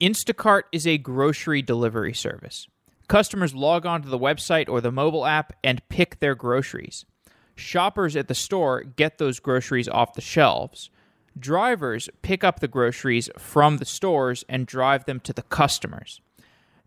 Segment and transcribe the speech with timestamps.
[0.00, 2.66] Instacart is a grocery delivery service.
[3.06, 7.04] Customers log onto the website or the mobile app and pick their groceries.
[7.54, 10.88] Shoppers at the store get those groceries off the shelves.
[11.38, 16.22] Drivers pick up the groceries from the stores and drive them to the customers.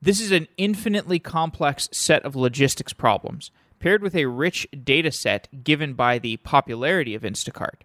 [0.02, 5.64] This is an infinitely complex set of logistics problems, paired with a rich data set
[5.64, 7.82] given by the popularity of Instacart.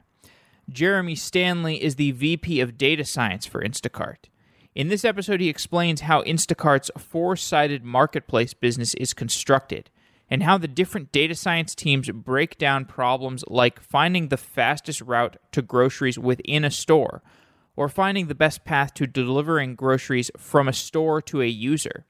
[0.71, 4.25] Jeremy Stanley is the VP of Data Science for Instacart.
[4.79, 9.91] In this episode, he explains how Instacart's four sided marketplace business is constructed
[10.30, 15.37] and how the different data science teams break down problems like finding the fastest route
[15.51, 17.25] to groceries within a store
[17.75, 22.07] or finding the best path to delivering groceries from a store to a user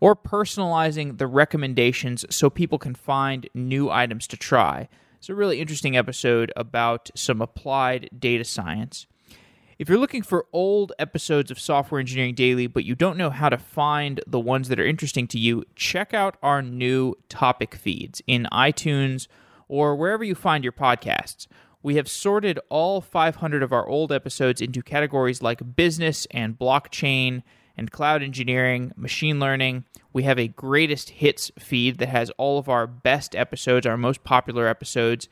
[0.00, 4.88] or personalizing the recommendations so people can find new items to try.
[5.18, 9.06] It's a really interesting episode about some applied data science.
[9.80, 13.48] If you're looking for old episodes of Software Engineering Daily, but you don't know how
[13.48, 18.20] to find the ones that are interesting to you, check out our new topic feeds
[18.26, 19.26] in iTunes
[19.68, 21.46] or wherever you find your podcasts.
[21.82, 27.42] We have sorted all 500 of our old episodes into categories like business and blockchain
[27.74, 29.86] and cloud engineering, machine learning.
[30.12, 34.24] We have a greatest hits feed that has all of our best episodes, our most
[34.24, 35.26] popular episodes,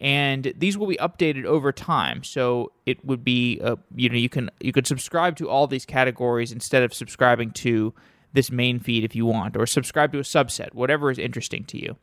[0.00, 2.24] and these will be updated over time.
[2.24, 5.84] So it would be, uh, you know, you can you could subscribe to all these
[5.84, 7.94] categories instead of subscribing to
[8.32, 11.80] this main feed if you want, or subscribe to a subset, whatever is interesting to
[11.80, 11.96] you.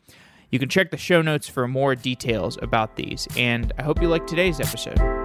[0.52, 4.08] You can check the show notes for more details about these, and I hope you
[4.08, 5.17] like today's episode.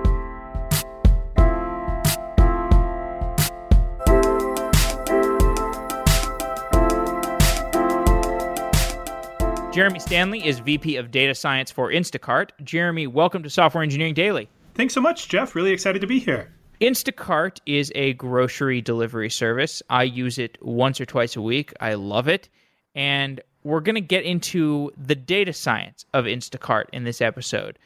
[9.72, 12.50] Jeremy Stanley is VP of Data Science for Instacart.
[12.62, 14.46] Jeremy, welcome to Software Engineering Daily.
[14.74, 15.54] Thanks so much, Jeff.
[15.54, 16.52] Really excited to be here.
[16.82, 19.82] Instacart is a grocery delivery service.
[19.88, 21.72] I use it once or twice a week.
[21.80, 22.50] I love it.
[22.94, 27.78] And we're going to get into the data science of Instacart in this episode.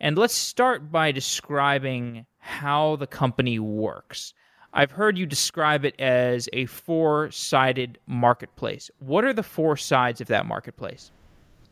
[0.00, 4.34] And let's start by describing how the company works.
[4.72, 8.90] I've heard you describe it as a four sided marketplace.
[8.98, 11.12] What are the four sides of that marketplace?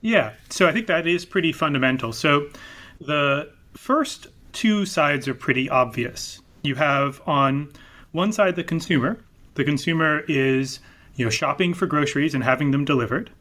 [0.06, 2.12] Yeah, so I think that is pretty fundamental.
[2.12, 2.48] So
[3.00, 6.40] the first two sides are pretty obvious.
[6.62, 7.72] You have on
[8.12, 9.18] one side the consumer.
[9.54, 10.78] The consumer is,
[11.16, 13.32] you know, shopping for groceries and having them delivered.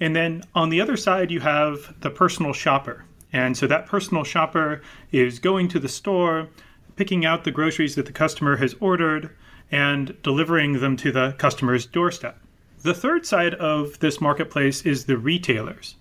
[0.00, 3.04] And then on the other side you have the personal shopper.
[3.30, 4.80] And so that personal shopper
[5.12, 6.48] is going to the store,
[6.96, 9.28] picking out the groceries that the customer has ordered
[9.70, 12.40] and delivering them to the customer's doorstep.
[12.80, 15.96] The third side of this marketplace is the retailers.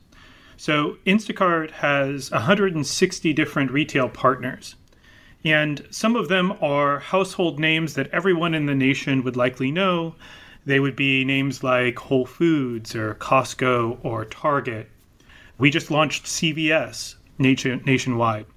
[0.57, 4.75] So Instacart has 160 different retail partners.
[5.45, 10.15] And some of them are household names that everyone in the nation would likely know.
[10.65, 14.89] They would be names like Whole Foods or Costco or Target.
[15.59, 18.47] We just launched CVS nation- nationwide.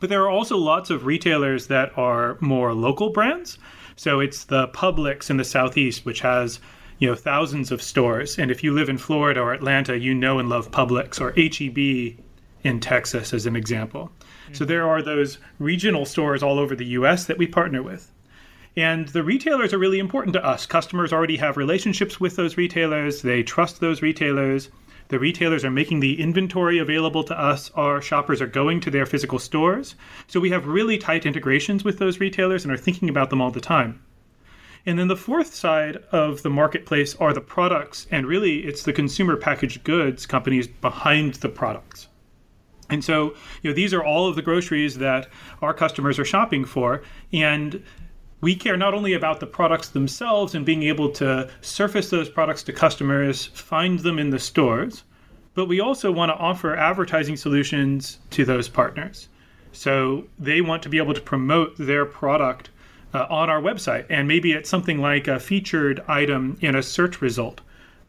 [0.00, 3.58] But there are also lots of retailers that are more local brands.
[3.94, 6.60] So it's the Publix in the Southeast, which has
[6.98, 8.38] you know thousands of stores.
[8.38, 12.18] And if you live in Florida or Atlanta, you know and love Publix or HEB
[12.64, 14.10] in Texas, as an example.
[14.20, 14.54] Mm-hmm.
[14.54, 17.26] So there are those regional stores all over the U.S.
[17.26, 18.10] that we partner with.
[18.76, 20.66] And the retailers are really important to us.
[20.66, 23.22] Customers already have relationships with those retailers.
[23.22, 24.68] They trust those retailers.
[25.08, 27.70] The retailers are making the inventory available to us.
[27.74, 29.94] Our shoppers are going to their physical stores.
[30.26, 33.50] So we have really tight integrations with those retailers and are thinking about them all
[33.50, 34.02] the time.
[34.86, 38.92] And then the fourth side of the marketplace are the products, and really it's the
[38.92, 42.06] consumer packaged goods companies behind the products.
[42.88, 45.28] And so, you know, these are all of the groceries that
[45.60, 47.02] our customers are shopping for.
[47.32, 47.82] And
[48.40, 52.62] we care not only about the products themselves and being able to surface those products
[52.64, 55.02] to customers, find them in the stores,
[55.54, 59.28] but we also want to offer advertising solutions to those partners.
[59.72, 62.70] So they want to be able to promote their product
[63.16, 64.04] uh, on our website.
[64.10, 67.62] And maybe it's something like a featured item in a search result,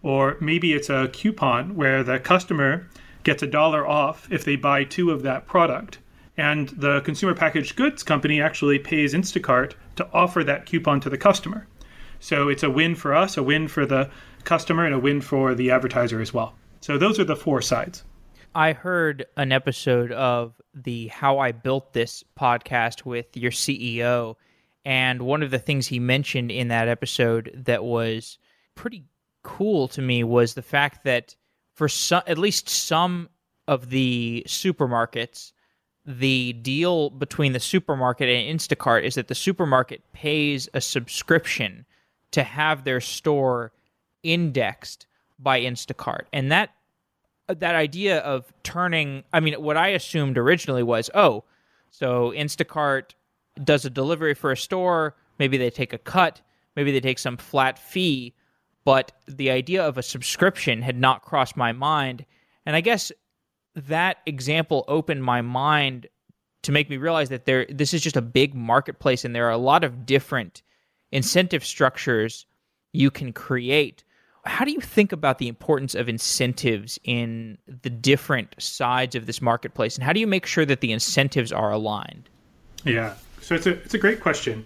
[0.04, 2.90] or maybe it's a coupon where the customer
[3.24, 6.00] gets a dollar off if they buy two of that product.
[6.36, 11.18] And the consumer packaged goods company actually pays Instacart to offer that coupon to the
[11.18, 11.68] customer.
[12.20, 14.10] So it's a win for us, a win for the
[14.44, 16.54] customer, and a win for the advertiser as well.
[16.82, 18.04] So those are the four sides.
[18.54, 24.36] I heard an episode of the How I Built This podcast with your CEO,
[24.88, 28.38] and one of the things he mentioned in that episode that was
[28.74, 29.04] pretty
[29.44, 31.36] cool to me was the fact that
[31.74, 33.28] for some, at least some
[33.68, 35.52] of the supermarkets,
[36.06, 41.86] the deal between the supermarket and Instacart is that the supermarket pays a subscription
[42.32, 43.74] to have their store
[44.24, 45.06] indexed
[45.38, 46.28] by Instacart.
[46.32, 46.70] And that
[47.50, 51.44] that idea of turning I mean what I assumed originally was, oh,
[51.92, 53.16] so Instacart
[53.64, 56.42] does a delivery for a store, maybe they take a cut,
[56.76, 58.34] maybe they take some flat fee,
[58.86, 62.26] but the idea of a subscription had not crossed my mind.
[62.66, 63.12] And I guess
[63.76, 66.08] that example opened my mind
[66.64, 69.52] to make me realize that there this is just a big marketplace and there are
[69.52, 70.64] a lot of different
[71.12, 72.46] incentive structures
[72.94, 74.04] you can create.
[74.46, 79.42] How do you think about the importance of incentives in the different sides of this
[79.42, 82.30] marketplace and how do you make sure that the incentives are aligned?
[82.84, 83.16] Yeah.
[83.42, 84.66] So it's a it's a great question.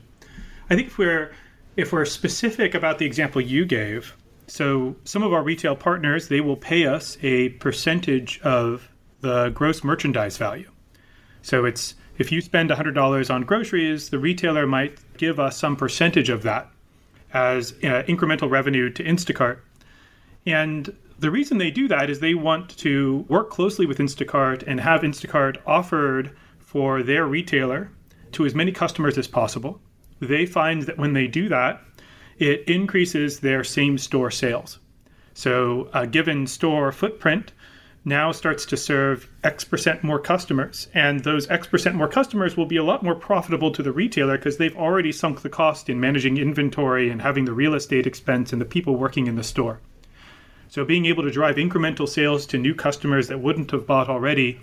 [0.69, 1.33] I think if we're
[1.75, 4.15] if we're specific about the example you gave,
[4.47, 8.89] so some of our retail partners, they will pay us a percentage of
[9.21, 10.69] the gross merchandise value.
[11.41, 16.29] So it's if you spend $100 on groceries, the retailer might give us some percentage
[16.29, 16.69] of that
[17.33, 19.59] as uh, incremental revenue to Instacart.
[20.45, 24.79] And the reason they do that is they want to work closely with Instacart and
[24.79, 27.91] have Instacart offered for their retailer
[28.33, 29.81] to as many customers as possible.
[30.19, 31.81] They find that when they do that,
[32.38, 34.80] it increases their same store sales.
[35.33, 37.51] So, a given store footprint
[38.04, 40.88] now starts to serve X percent more customers.
[40.94, 44.38] And those X percent more customers will be a lot more profitable to the retailer
[44.38, 48.51] because they've already sunk the cost in managing inventory and having the real estate expense
[48.51, 49.80] and the people working in the store.
[50.68, 54.60] So being able to drive incremental sales to new customers that wouldn't have bought already,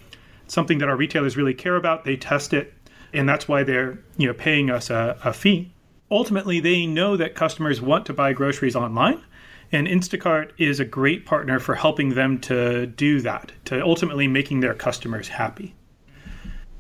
[0.47, 2.05] something that our retailers really care about.
[2.05, 2.73] They test it,
[3.12, 5.72] and that's why they're you know paying us a, a fee.
[6.10, 9.22] Ultimately, they know that customers want to buy groceries online
[9.70, 14.60] and Instacart is a great partner for helping them to do that, to ultimately making
[14.60, 15.75] their customers happy.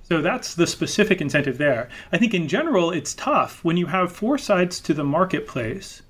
[0.02, 1.90] So that's the specific incentive there.
[2.12, 6.00] I think in general, it's tough when you have four sides to the marketplace.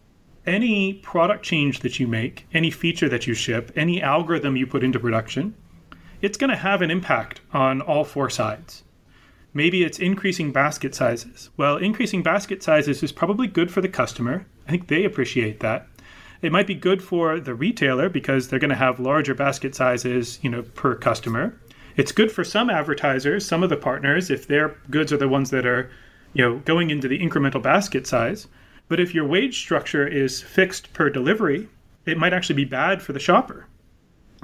[0.46, 4.84] Any product change that you make, any feature that you ship, any algorithm you put
[4.84, 5.54] into production,
[6.22, 8.84] it's going to have an impact on all four sides.
[9.58, 11.50] Maybe it's increasing basket sizes.
[11.56, 14.46] Well, increasing basket sizes is probably good for the customer.
[14.68, 15.88] I think they appreciate that.
[16.42, 20.38] It might be good for the retailer because they're going to have larger basket sizes,
[20.42, 21.60] you know, per customer.
[21.96, 25.50] It's good for some advertisers, some of the partners, if their goods are the ones
[25.50, 25.90] that are,
[26.34, 28.46] you know, going into the incremental basket size.
[28.86, 31.68] But if your wage structure is fixed per delivery,
[32.06, 33.66] it might actually be bad for the shopper.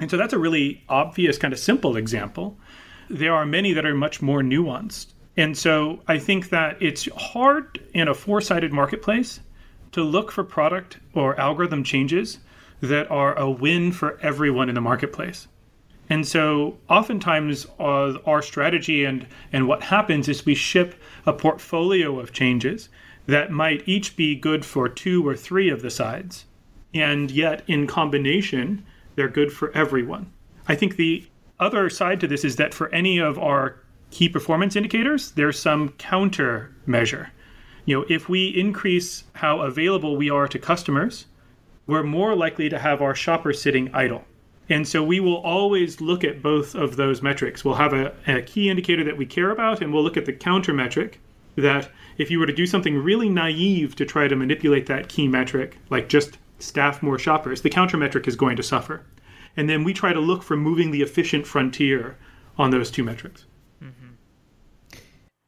[0.01, 2.57] And so that's a really obvious, kind of simple example.
[3.09, 5.13] There are many that are much more nuanced.
[5.37, 9.41] And so I think that it's hard in a four sided marketplace
[9.91, 12.39] to look for product or algorithm changes
[12.81, 15.47] that are a win for everyone in the marketplace.
[16.09, 22.19] And so oftentimes uh, our strategy and, and what happens is we ship a portfolio
[22.19, 22.89] of changes
[23.25, 26.45] that might each be good for two or three of the sides.
[26.93, 28.85] And yet in combination,
[29.15, 30.31] they're good for everyone.
[30.67, 31.25] I think the
[31.59, 33.77] other side to this is that for any of our
[34.11, 37.31] key performance indicators, there's some counter measure
[37.85, 41.27] you know, if we increase how available we are to customers,
[41.85, 44.25] we're more likely to have our shoppers sitting idle.
[44.67, 47.63] And so we will always look at both of those metrics.
[47.63, 50.33] We'll have a, a, key indicator that we care about, and we'll look at the
[50.33, 51.19] counter metric
[51.55, 55.27] that if you were to do something really naive to try to manipulate that key
[55.27, 59.03] metric, like just staff more shoppers, the counter metric is going to suffer.
[59.57, 62.17] And then we try to look for moving the efficient frontier
[62.57, 63.45] on those two metrics.
[63.81, 64.99] Mm-hmm.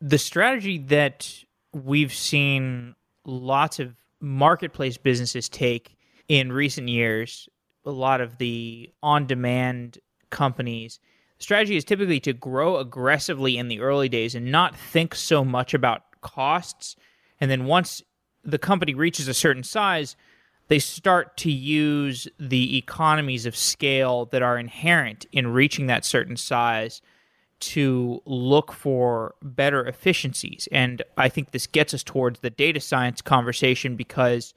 [0.01, 2.95] The strategy that we've seen
[3.25, 5.95] lots of marketplace businesses take
[6.27, 7.47] in recent years.
[7.85, 9.99] A lot of the on demand
[10.29, 10.99] companies.
[11.37, 15.45] The strategy is typically to grow aggressively in the early days and not think so
[15.45, 16.95] much about costs.
[17.39, 18.01] And then once
[18.43, 20.15] the company reaches a certain size,
[20.67, 26.37] they start to use the economies of scale that are inherent in reaching that certain
[26.37, 27.01] size
[27.59, 30.67] to look for better efficiencies.
[30.71, 34.53] And I think this gets us towards the data science conversation because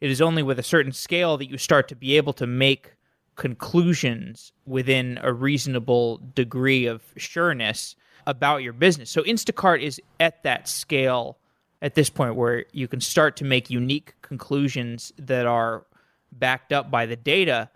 [0.00, 2.94] it is only with a certain scale that you start to be able to make
[3.36, 9.10] conclusions within a reasonable degree of sureness about your business.
[9.10, 11.38] So Instacart is at that scale
[11.82, 15.86] at this point where you can start to make unique conclusions that are
[16.32, 17.70] backed up by the data.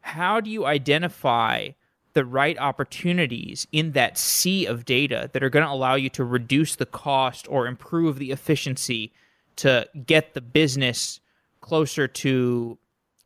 [0.00, 1.70] How do you identify
[2.12, 6.24] the right opportunities in that sea of data that are going to allow you to
[6.24, 9.12] reduce the cost or improve the efficiency
[9.56, 11.20] to get the business
[11.60, 12.78] closer to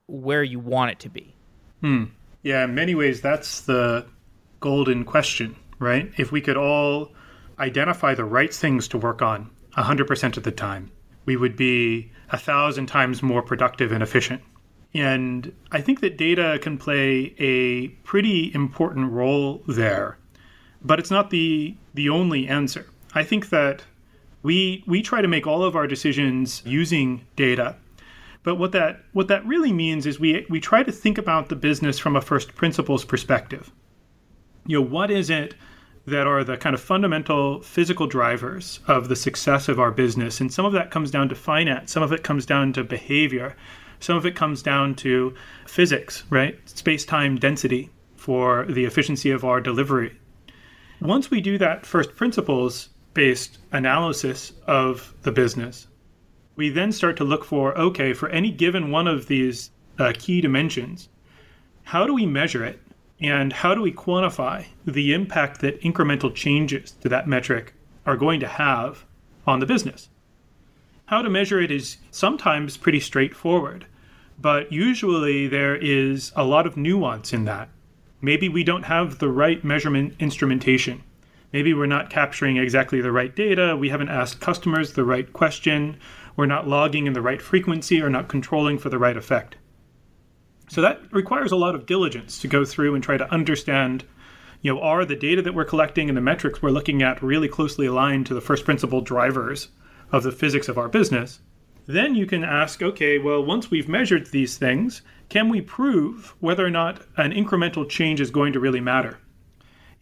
[0.06, 1.34] where you want it to be.
[1.80, 2.04] Hmm.
[2.42, 4.06] Yeah, in many ways, that's the
[4.60, 6.12] golden question, right?
[6.18, 7.12] If we could all
[7.58, 10.90] identify the right things to work on 100% of the time,
[11.24, 14.42] we would be a thousand times more productive and efficient.
[14.92, 20.18] And I think that data can play a pretty important role there,
[20.82, 22.86] but it's not the the only answer.
[23.12, 23.82] I think that
[24.44, 27.74] we we try to make all of our decisions using data.
[28.44, 31.56] But what that what that really means is we we try to think about the
[31.56, 33.72] business from a first principles perspective.
[34.66, 35.54] You know, what is it
[36.06, 40.40] that are the kind of fundamental physical drivers of the success of our business.
[40.40, 43.56] And some of that comes down to finance, some of it comes down to behavior,
[44.00, 45.34] some of it comes down to
[45.66, 46.58] physics, right?
[46.68, 50.18] Space time density for the efficiency of our delivery.
[51.00, 55.86] Once we do that first principles based analysis of the business,
[56.56, 60.40] we then start to look for okay, for any given one of these uh, key
[60.40, 61.08] dimensions,
[61.84, 62.80] how do we measure it?
[63.20, 68.40] And how do we quantify the impact that incremental changes to that metric are going
[68.40, 69.04] to have
[69.46, 70.08] on the business?
[71.06, 73.86] How to measure it is sometimes pretty straightforward,
[74.40, 77.68] but usually there is a lot of nuance in that.
[78.20, 81.02] Maybe we don't have the right measurement instrumentation.
[81.52, 83.76] Maybe we're not capturing exactly the right data.
[83.76, 85.98] We haven't asked customers the right question.
[86.36, 89.56] We're not logging in the right frequency or not controlling for the right effect.
[90.68, 94.04] So that requires a lot of diligence to go through and try to understand,
[94.62, 97.48] you know, are the data that we're collecting and the metrics we're looking at really
[97.48, 99.68] closely aligned to the first principle drivers
[100.10, 101.40] of the physics of our business?
[101.86, 106.64] Then you can ask, okay, well, once we've measured these things, can we prove whether
[106.64, 109.18] or not an incremental change is going to really matter?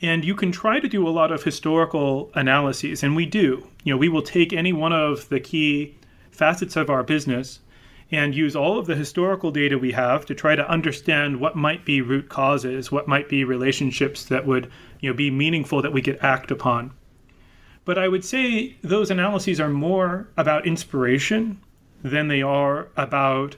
[0.01, 3.67] And you can try to do a lot of historical analyses, and we do.
[3.85, 5.97] You know, we will take any one of the key
[6.31, 7.61] facets of our business
[8.13, 11.85] and use all of the historical data we have to try to understand what might
[11.87, 16.03] be root causes, what might be relationships that would you know, be meaningful that we
[16.03, 16.93] could act upon.
[17.87, 21.59] But I would say those analyses are more about inspiration
[22.05, 23.57] than they are about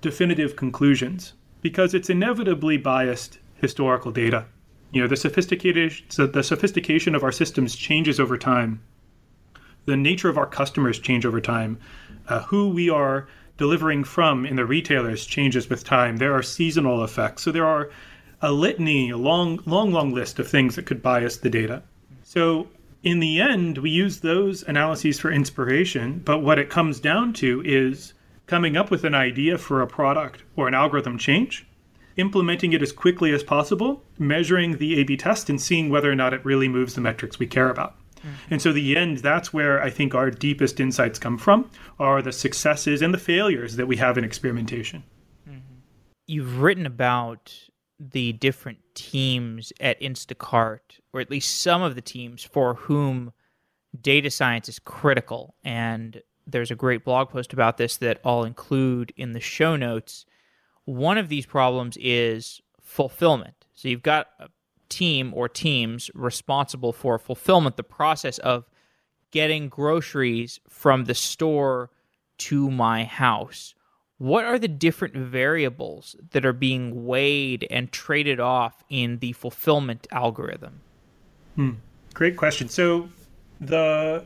[0.00, 4.46] definitive conclusions because it's inevitably biased historical data.
[4.90, 8.82] You know, the sophisticated so the sophistication of our systems changes over time.
[9.84, 11.78] The nature of our customers change over time.
[12.26, 13.26] Uh, who we are
[13.58, 16.16] delivering from in the retailers changes with time.
[16.16, 17.42] There are seasonal effects.
[17.42, 17.90] So there are
[18.40, 21.82] a litany, a long, long, long list of things that could bias the data.
[22.22, 22.68] So
[23.02, 27.62] in the end, we use those analyses for inspiration, but what it comes down to
[27.64, 28.14] is
[28.46, 31.66] coming up with an idea for a product or an algorithm change,
[32.16, 36.16] implementing it as quickly as possible, measuring the A B test, and seeing whether or
[36.16, 37.94] not it really moves the metrics we care about.
[38.18, 38.52] Mm-hmm.
[38.52, 42.32] And so the end, that's where I think our deepest insights come from, are the
[42.32, 45.02] successes and the failures that we have in experimentation.
[45.48, 45.58] Mm-hmm.
[46.26, 47.52] You've written about
[48.00, 53.32] the different teams at Instacart, or at least some of the teams for whom
[54.00, 55.54] data science is critical.
[55.64, 60.26] And there's a great blog post about this that I'll include in the show notes.
[60.84, 63.66] One of these problems is fulfillment.
[63.74, 64.48] So you've got a
[64.88, 68.64] team or teams responsible for fulfillment, the process of
[69.30, 71.90] getting groceries from the store
[72.38, 73.74] to my house.
[74.18, 80.08] What are the different variables that are being weighed and traded off in the fulfillment
[80.10, 80.80] algorithm?
[81.54, 81.70] Hmm.
[82.14, 82.68] Great question.
[82.68, 83.08] So,
[83.60, 84.24] the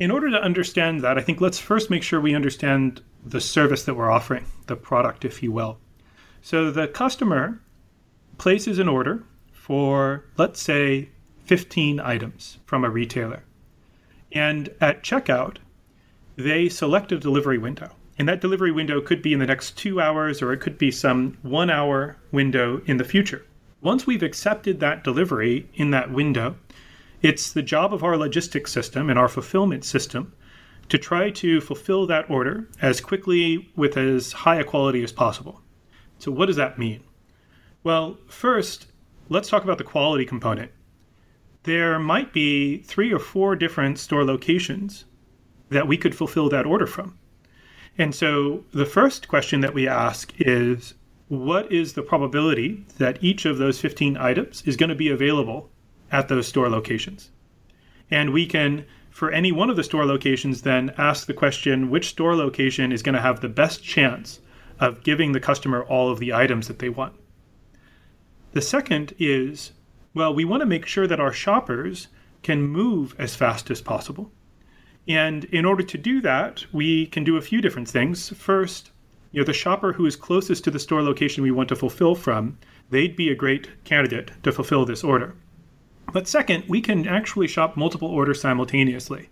[0.00, 3.84] in order to understand that, I think let's first make sure we understand the service
[3.84, 5.78] that we're offering, the product, if you will.
[6.42, 7.60] So, the customer
[8.38, 9.22] places an order
[9.60, 11.10] for, let's say,
[11.44, 13.44] 15 items from a retailer.
[14.32, 15.58] And at checkout,
[16.36, 17.90] they select a delivery window.
[18.18, 20.90] And that delivery window could be in the next two hours or it could be
[20.90, 23.44] some one hour window in the future.
[23.82, 26.56] Once we've accepted that delivery in that window,
[27.20, 30.32] it's the job of our logistics system and our fulfillment system
[30.88, 35.60] to try to fulfill that order as quickly with as high a quality as possible.
[36.18, 37.02] So, what does that mean?
[37.82, 38.89] Well, first,
[39.30, 40.72] let's talk about the quality component.
[41.62, 45.04] There might be three or four different store locations
[45.68, 47.16] that we could fulfill that order from.
[47.96, 50.94] And so the first question that we ask is
[51.28, 55.70] what is the probability that each of those 15 items is going to be available
[56.10, 57.30] at those store locations?
[58.10, 62.08] And we can, for any one of the store locations, then ask the question which
[62.08, 64.40] store location is going to have the best chance
[64.80, 67.14] of giving the customer all of the items that they want.
[68.52, 69.72] The second is
[70.12, 72.08] well, we want to make sure that our shoppers
[72.42, 74.32] can move as fast as possible.
[75.06, 78.30] And in order to do that, we can do a few different things.
[78.30, 78.90] First,
[79.30, 82.16] you know, the shopper who is closest to the store location we want to fulfill
[82.16, 82.58] from,
[82.90, 85.36] they'd be a great candidate to fulfill this order.
[86.12, 89.28] But second, we can actually shop multiple orders simultaneously.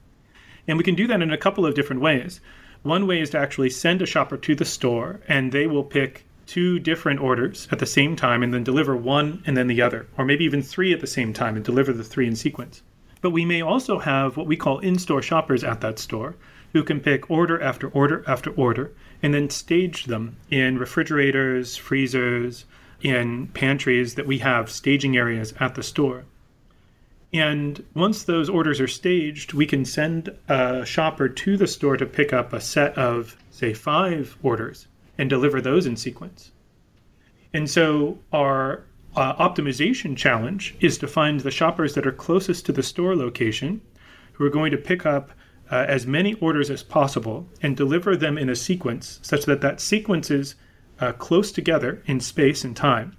[0.69, 2.41] And we can do that in a couple of different ways.
[2.83, 6.25] One way is to actually send a shopper to the store and they will pick
[6.49, 10.09] two different orders at the same time and then deliver one and then the other,
[10.17, 12.83] or maybe even three at the same time and deliver the three in sequence.
[13.21, 16.37] But we may also have what we call in store shoppers at that store
[16.73, 22.65] who can pick order after order after order and then stage them in refrigerators, freezers,
[23.03, 26.25] in pantries that we have staging areas at the store.
[27.31, 32.07] And once those orders are staged, we can send a shopper to the store to
[32.07, 34.87] pick up a set of, say, five orders
[35.19, 36.53] and deliver those in sequence.
[37.53, 38.85] And so our
[39.17, 43.81] uh, optimization challenge is to find the shoppers that are closest to the store location
[44.35, 45.33] who are going to pick up
[45.71, 49.81] uh, as many orders as possible and deliver them in a sequence such that that
[49.81, 50.55] sequence is
[51.01, 53.17] uh, close together in space and time.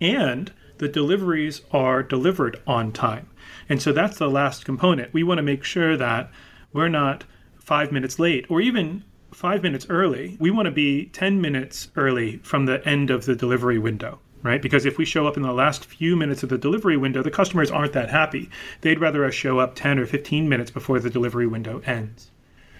[0.00, 3.28] And the deliveries are delivered on time.
[3.68, 5.12] And so that's the last component.
[5.12, 6.30] We want to make sure that
[6.72, 7.24] we're not
[7.58, 10.36] five minutes late or even five minutes early.
[10.38, 14.60] We want to be 10 minutes early from the end of the delivery window, right?
[14.60, 17.30] Because if we show up in the last few minutes of the delivery window, the
[17.30, 18.50] customers aren't that happy.
[18.82, 22.30] They'd rather us show up 10 or 15 minutes before the delivery window ends.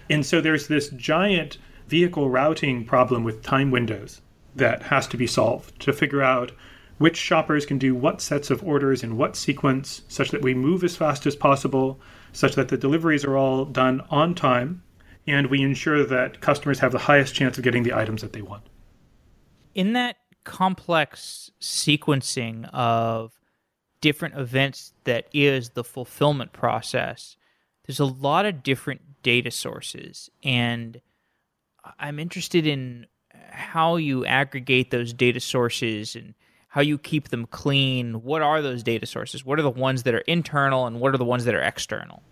[0.09, 1.57] And so there's this giant
[1.87, 4.21] vehicle routing problem with time windows
[4.55, 6.51] that has to be solved to figure out
[6.97, 10.83] which shoppers can do what sets of orders in what sequence, such that we move
[10.83, 11.99] as fast as possible,
[12.31, 14.83] such that the deliveries are all done on time,
[15.27, 18.41] and we ensure that customers have the highest chance of getting the items that they
[18.41, 18.63] want.
[19.73, 23.31] In that complex sequencing of
[24.01, 27.37] different events that is the fulfillment process,
[27.85, 30.29] there's a lot of different data sources.
[30.43, 31.01] And
[31.99, 33.07] I'm interested in
[33.49, 36.33] how you aggregate those data sources and
[36.67, 38.23] how you keep them clean.
[38.23, 39.45] What are those data sources?
[39.45, 42.23] What are the ones that are internal and what are the ones that are external?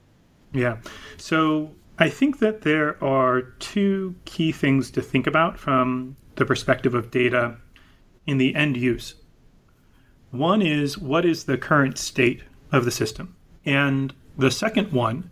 [0.53, 0.77] Yeah.
[1.17, 6.95] So I think that there are two key things to think about from the perspective
[6.95, 7.57] of data
[8.25, 9.13] in the end use.
[10.31, 13.35] One is what is the current state of the system?
[13.65, 15.29] And the second one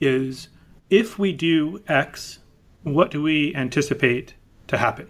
[0.00, 0.46] is
[0.90, 2.38] if we do X,
[2.84, 4.34] what do we anticipate
[4.68, 5.08] to happen?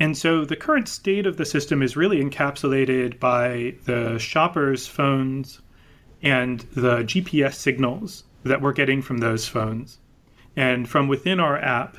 [0.00, 5.60] And so the current state of the system is really encapsulated by the shopper's phones
[6.20, 9.98] and the GPS signals that we're getting from those phones.
[10.54, 11.96] And from within our app,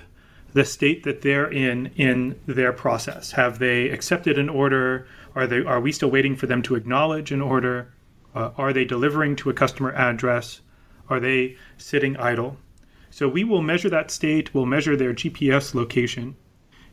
[0.53, 3.31] the state that they're in in their process.
[3.31, 5.05] Have they accepted an order?
[5.36, 7.93] Are they are we still waiting for them to acknowledge an order?
[8.34, 10.62] Uh, are they delivering to a customer address?
[11.10, 12.58] Are they sitting idle?
[13.10, 16.38] So we will measure that state, we'll measure their GPS location,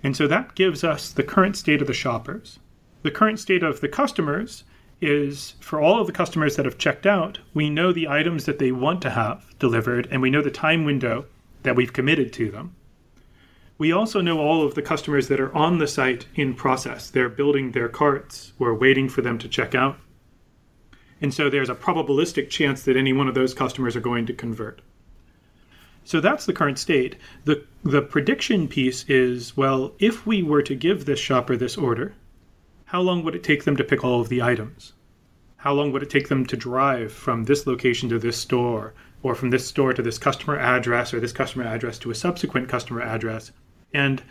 [0.03, 2.59] and so that gives us the current state of the shoppers.
[3.03, 4.65] The current state of the customers
[5.03, 8.59] is for all of the customers that have checked out, we know the items that
[8.59, 11.27] they want to have delivered and we know the time window
[11.65, 12.75] that we've committed to them.
[13.79, 17.11] We also know all of the customers that are on the site in process.
[17.11, 19.99] They're building their carts, we're waiting for them to check out.
[21.21, 24.33] And so there's a probabilistic chance that any one of those customers are going to
[24.33, 24.83] convert.
[26.05, 27.17] So that's the current state.
[27.45, 32.15] The, the prediction piece is well, if we were to give this shopper this order,
[32.92, 34.92] how long would it take them to pick all of the items?
[35.57, 39.35] How long would it take them to drive from this location to this store, or
[39.35, 43.00] from this store to this customer address, or this customer address to a subsequent customer
[43.00, 43.50] address?
[43.94, 44.22] And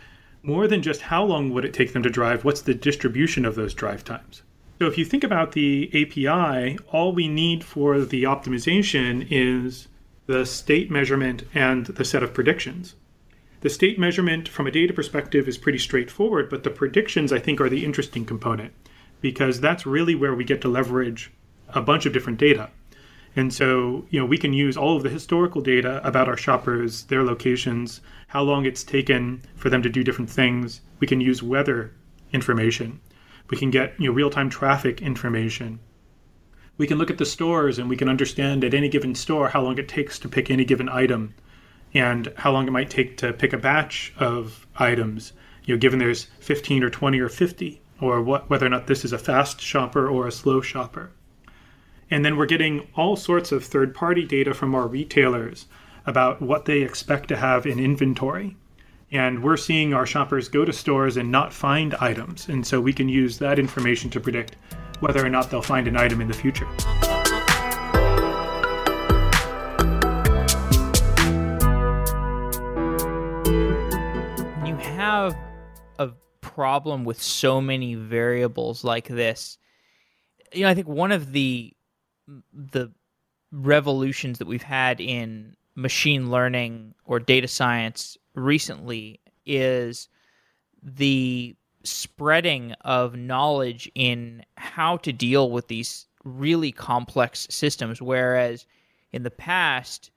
[0.44, 3.56] more than just how long would it take them to drive, what's the distribution of
[3.56, 4.44] those drive times?
[4.78, 9.88] So if you think about the API, all we need for the optimization is
[10.26, 12.94] the state measurement and the set of predictions.
[13.62, 17.60] The state measurement from a data perspective is pretty straightforward, but the predictions I think
[17.60, 18.72] are the interesting component
[19.20, 21.30] because that's really where we get to leverage
[21.68, 22.70] a bunch of different data.
[23.36, 27.04] And so, you know, we can use all of the historical data about our shoppers,
[27.04, 30.80] their locations, how long it's taken for them to do different things.
[30.98, 31.92] We can use weather
[32.32, 33.00] information.
[33.48, 35.78] We can get, you know, real-time traffic information
[36.78, 39.62] we can look at the stores and we can understand at any given store how
[39.62, 41.34] long it takes to pick any given item
[41.94, 45.32] and how long it might take to pick a batch of items.
[45.64, 49.04] You know given there's 15 or 20 or 50 or what, whether or not this
[49.04, 51.10] is a fast shopper or a slow shopper.
[52.10, 55.66] And then we're getting all sorts of third party data from our retailers
[56.04, 58.56] about what they expect to have in inventory.
[59.10, 62.48] And we're seeing our shoppers go to stores and not find items.
[62.48, 64.56] And so we can use that information to predict
[65.00, 66.68] whether or not they'll find an item in the future.
[75.98, 79.58] A problem with so many variables like this,
[80.52, 81.74] you know, I think one of the
[82.52, 82.92] the
[83.50, 90.08] revolutions that we've had in machine learning or data science recently is
[90.82, 98.00] the spreading of knowledge in how to deal with these really complex systems.
[98.00, 98.66] Whereas
[99.12, 100.10] in the past,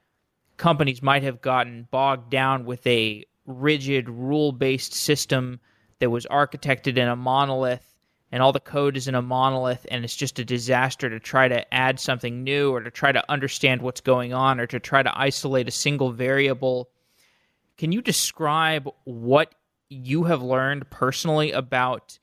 [0.58, 5.60] companies might have gotten bogged down with a rigid rule based system
[6.00, 7.96] that was architected in a monolith
[8.32, 11.48] and all the code is in a monolith and it's just a disaster to try
[11.48, 15.02] to add something new or to try to understand what's going on or to try
[15.02, 16.90] to isolate a single variable.
[17.78, 19.56] Can you describe what
[19.90, 22.20] you have learned personally about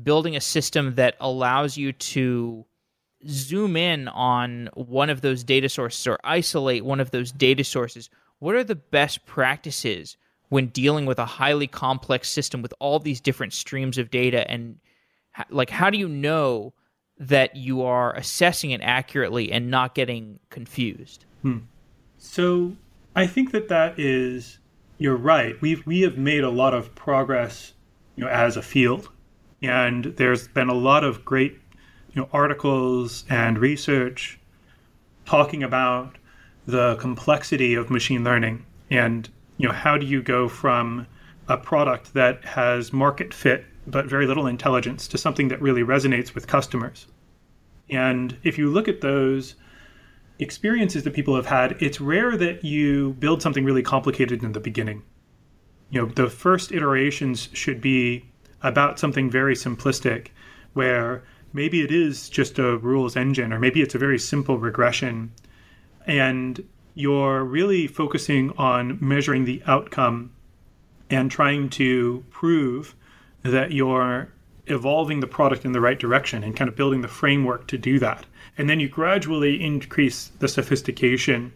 [0.00, 2.64] building a system that allows you to
[3.26, 8.10] zoom in on one of those data sources or isolate one of those data sources?
[8.38, 10.16] What are the best practices
[10.48, 14.76] when dealing with a highly complex system with all these different streams of data and
[15.50, 16.72] like how do you know
[17.18, 21.58] that you are assessing it accurately and not getting confused hmm.
[22.18, 22.74] so
[23.14, 24.58] i think that that is
[24.98, 27.72] you're right we've we have made a lot of progress
[28.16, 29.10] you know as a field
[29.62, 31.58] and there's been a lot of great
[32.12, 34.38] you know articles and research
[35.24, 36.16] talking about
[36.66, 41.06] the complexity of machine learning and you know how do you go from
[41.48, 46.34] a product that has market fit but very little intelligence to something that really resonates
[46.34, 47.06] with customers.
[47.88, 49.54] And if you look at those
[50.38, 54.60] experiences that people have had, it's rare that you build something really complicated in the
[54.60, 55.02] beginning.
[55.90, 58.28] You know, the first iterations should be
[58.62, 60.28] about something very simplistic
[60.72, 65.32] where maybe it is just a rules engine or maybe it's a very simple regression
[66.06, 70.32] and you're really focusing on measuring the outcome
[71.10, 72.96] and trying to prove
[73.42, 74.32] that you're
[74.66, 77.98] evolving the product in the right direction and kind of building the framework to do
[77.98, 78.24] that.
[78.58, 81.52] And then you gradually increase the sophistication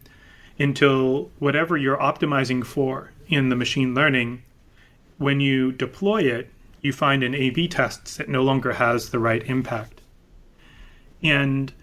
[0.59, 4.43] until whatever you're optimizing for in the machine learning,
[5.17, 6.51] when you deploy it,
[6.81, 10.01] you find in A B tests it no longer has the right impact.
[11.23, 11.73] And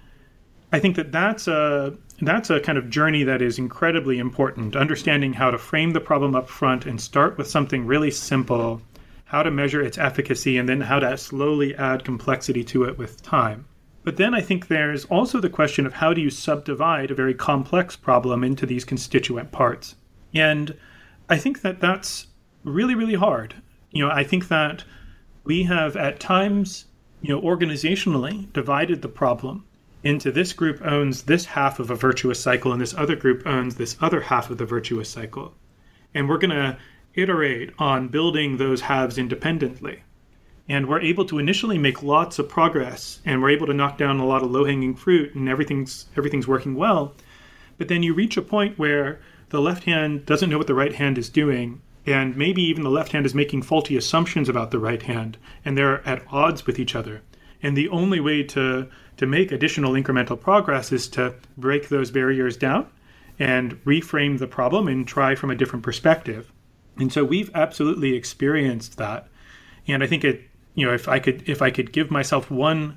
[0.72, 4.74] I think that that's a that's a kind of journey that is incredibly important.
[4.74, 8.82] Understanding how to frame the problem up front and start with something really simple
[9.28, 13.22] how to measure its efficacy, and then how to slowly add complexity to it with
[13.22, 13.66] time.
[14.02, 17.34] But then I think there's also the question of how do you subdivide a very
[17.34, 19.96] complex problem into these constituent parts.
[20.32, 20.74] And
[21.28, 22.28] I think that that's
[22.64, 23.54] really, really hard.
[23.90, 24.84] You know, I think that
[25.44, 26.86] we have at times,
[27.20, 29.66] you know, organizationally divided the problem
[30.02, 33.74] into this group owns this half of a virtuous cycle and this other group owns
[33.74, 35.54] this other half of the virtuous cycle.
[36.14, 36.78] And we're going to
[37.14, 40.02] iterate on building those halves independently.
[40.68, 44.20] And we're able to initially make lots of progress and we're able to knock down
[44.20, 47.14] a lot of low-hanging fruit and everything's everything's working well.
[47.78, 50.94] But then you reach a point where the left hand doesn't know what the right
[50.94, 54.78] hand is doing and maybe even the left hand is making faulty assumptions about the
[54.78, 57.22] right hand and they're at odds with each other.
[57.62, 62.56] And the only way to to make additional incremental progress is to break those barriers
[62.56, 62.86] down
[63.38, 66.52] and reframe the problem and try from a different perspective.
[66.98, 69.28] And so we've absolutely experienced that.
[69.88, 70.42] And I think it,
[70.74, 72.96] you know, if I could if I could give myself one,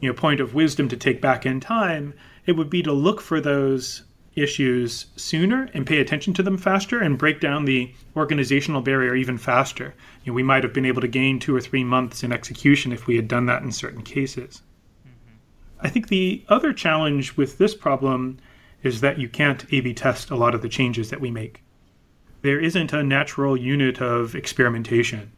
[0.00, 2.14] you know, point of wisdom to take back in time,
[2.46, 4.02] it would be to look for those
[4.40, 9.38] issues sooner and pay attention to them faster and break down the organizational barrier even
[9.38, 9.94] faster.
[10.24, 12.92] You know, we might have been able to gain two or three months in execution
[12.92, 14.62] if we had done that in certain cases.
[15.06, 15.86] Mm-hmm.
[15.86, 18.38] I think the other challenge with this problem
[18.82, 21.62] is that you can't A B test a lot of the changes that we make
[22.42, 25.30] there isn't a natural unit of experimentation.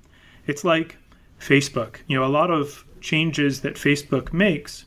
[0.47, 0.99] It's like
[1.41, 1.97] Facebook.
[2.07, 4.85] You know, a lot of changes that Facebook makes,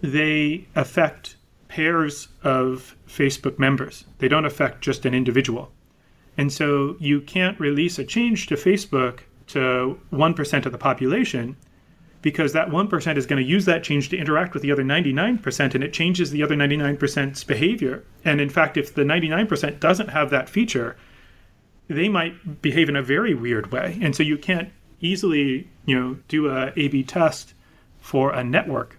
[0.00, 1.35] they affect
[1.68, 4.04] pairs of Facebook members.
[4.18, 5.72] They don't affect just an individual.
[6.38, 11.56] And so you can't release a change to Facebook to 1% of the population
[12.22, 15.74] because that 1% is going to use that change to interact with the other 99%
[15.74, 18.04] and it changes the other 99%'s behavior.
[18.24, 20.96] And in fact, if the 99% doesn't have that feature,
[21.88, 23.98] they might behave in a very weird way.
[24.02, 27.54] And so you can't easily, you know, do a A/B test
[28.00, 28.95] for a network.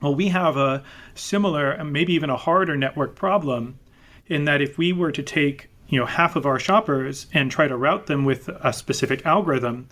[0.00, 0.84] Well, we have a
[1.14, 3.78] similar, and maybe even a harder network problem
[4.26, 7.66] in that if we were to take, you know, half of our shoppers and try
[7.66, 9.88] to route them with a specific algorithm,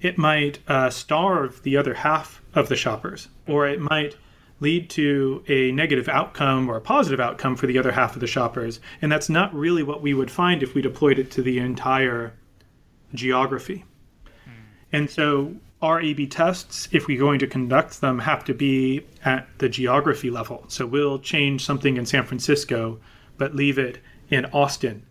[0.00, 4.16] it might uh, starve the other half of the shoppers, or it might
[4.60, 8.26] lead to a negative outcome or a positive outcome for the other half of the
[8.26, 8.80] shoppers.
[9.02, 12.32] And that's not really what we would find if we deployed it to the entire
[13.14, 13.84] geography.
[14.44, 14.50] Hmm.
[14.92, 19.06] And so our A B tests, if we're going to conduct them, have to be
[19.24, 20.64] at the geography level.
[20.68, 22.98] So we'll change something in San Francisco,
[23.36, 23.98] but leave it
[24.30, 25.04] in Austin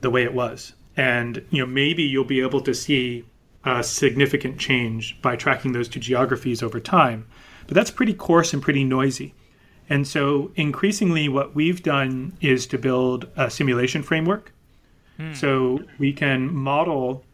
[0.00, 0.74] the way it was.
[0.96, 3.24] And you know maybe you'll be able to see
[3.64, 7.26] a significant change by tracking those two geographies over time.
[7.66, 9.34] But that's pretty coarse and pretty noisy.
[9.90, 14.52] And so increasingly what we've done is to build a simulation framework.
[15.16, 15.34] Hmm.
[15.34, 17.24] So we can model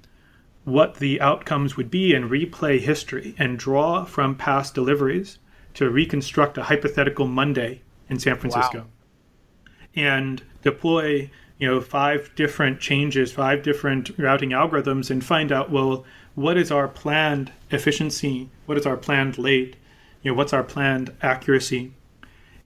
[0.65, 5.39] what the outcomes would be and replay history and draw from past deliveries
[5.75, 8.79] to reconstruct a hypothetical Monday in San Francisco.
[8.79, 8.87] Wow.
[9.95, 16.05] And deploy, you know, five different changes, five different routing algorithms and find out, well,
[16.35, 18.49] what is our planned efficiency?
[18.67, 19.77] What is our planned late?
[20.23, 21.93] You know, what's our planned accuracy?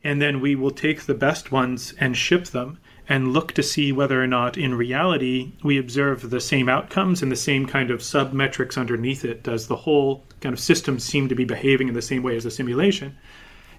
[0.05, 3.91] And then we will take the best ones and ship them and look to see
[3.91, 8.03] whether or not in reality we observe the same outcomes and the same kind of
[8.03, 9.43] sub metrics underneath it.
[9.43, 12.45] Does the whole kind of system seem to be behaving in the same way as
[12.45, 13.17] the simulation?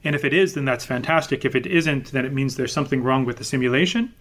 [0.04, 1.46] And if it is, then that's fantastic.
[1.46, 4.14] If it isn't, then it means there's something wrong with the simulation.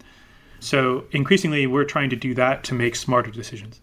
[0.59, 3.81] So increasingly, we're trying to do that to make smarter decisions.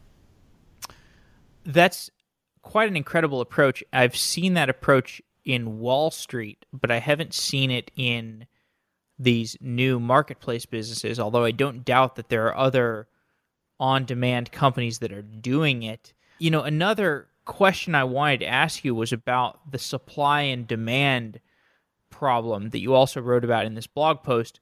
[1.64, 2.10] That's
[2.62, 3.82] quite an incredible approach.
[3.92, 8.46] I've seen that approach in Wall Street, but I haven't seen it in
[9.18, 13.08] these new marketplace businesses, although I don't doubt that there are other
[13.78, 16.12] on demand companies that are doing it.
[16.38, 21.40] You know, another question I wanted to ask you was about the supply and demand
[22.10, 24.60] problem that you also wrote about in this blog post.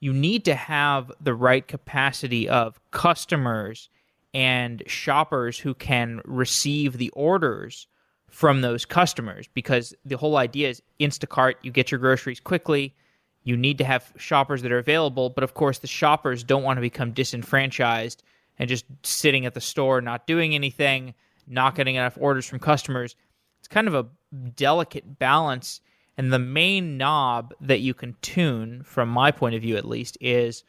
[0.00, 3.88] You need to have the right capacity of customers
[4.34, 7.88] and shoppers who can receive the orders
[8.28, 12.94] from those customers because the whole idea is Instacart, you get your groceries quickly
[13.48, 16.76] you need to have shoppers that are available, but of course, the shoppers don't want
[16.76, 18.22] to become disenfranchised
[18.58, 21.14] and just sitting at the store, not doing anything,
[21.46, 23.16] not getting enough orders from customers.
[23.58, 24.06] It's kind of a
[24.54, 25.80] delicate balance.
[26.18, 30.18] And the main knob that you can tune, from my point of view at least,
[30.20, 30.62] is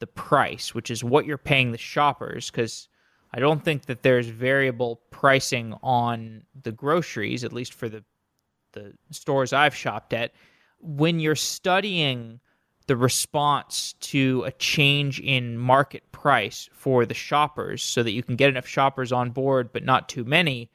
[0.00, 2.50] the price, which is what you're paying the shoppers.
[2.50, 2.88] Because
[3.32, 8.02] I don't think that there's variable pricing on the groceries, at least for the
[8.72, 10.32] the stores I've shopped at
[10.84, 12.40] when you're studying
[12.86, 18.36] the response to a change in market price for the shoppers so that you can
[18.36, 20.70] get enough shoppers on board but not too many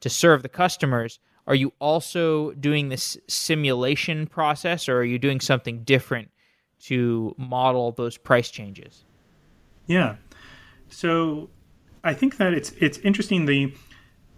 [0.00, 5.40] to serve the customers are you also doing this simulation process or are you doing
[5.40, 6.30] something different
[6.82, 9.04] to model those price changes?
[9.86, 10.16] Yeah.
[10.88, 11.50] So
[12.04, 13.72] i think that it's it's interesting the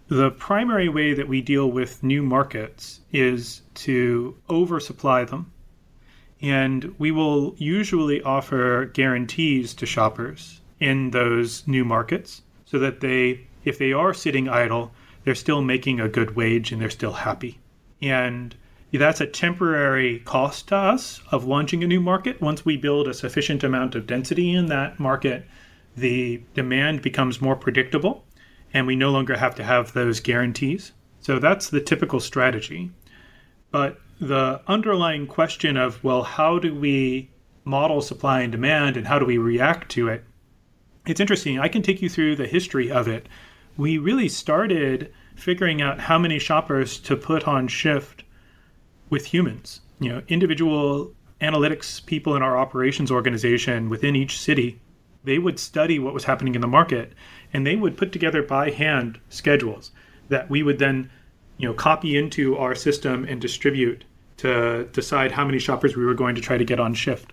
[0.07, 5.51] the primary way that we deal with new markets is to oversupply them.
[6.41, 13.47] And we will usually offer guarantees to shoppers in those new markets so that they,
[13.63, 14.91] if they are sitting idle,
[15.23, 17.59] they're still making a good wage and they're still happy.
[18.01, 18.53] And
[18.91, 22.41] that's a temporary cost to us of launching a new market.
[22.41, 25.45] Once we build a sufficient amount of density in that market,
[25.97, 28.24] the demand becomes more predictable
[28.75, 30.91] and we no longer have to have those guarantees.
[31.21, 32.91] So that's the typical strategy.
[33.71, 37.31] But the underlying question of, well, how do we
[37.63, 40.25] model supply and demand and how do we react to it?
[41.07, 41.57] It's interesting.
[41.57, 43.29] I can take you through the history of it.
[43.77, 48.25] We really started figuring out how many shoppers to put on shift
[49.09, 49.79] with humans.
[49.99, 54.81] You know, individual analytics people in our operations organization within each city,
[55.25, 57.13] they would study what was happening in the market
[57.53, 59.91] and they would put together by hand schedules
[60.29, 61.09] that we would then
[61.57, 64.03] you know copy into our system and distribute
[64.37, 67.31] to decide how many shoppers we were going to try to get on shift.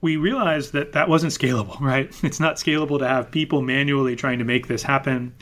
[0.00, 2.12] We realized that that wasn't scalable right?
[2.24, 5.34] It's not scalable to have people manually trying to make this happen.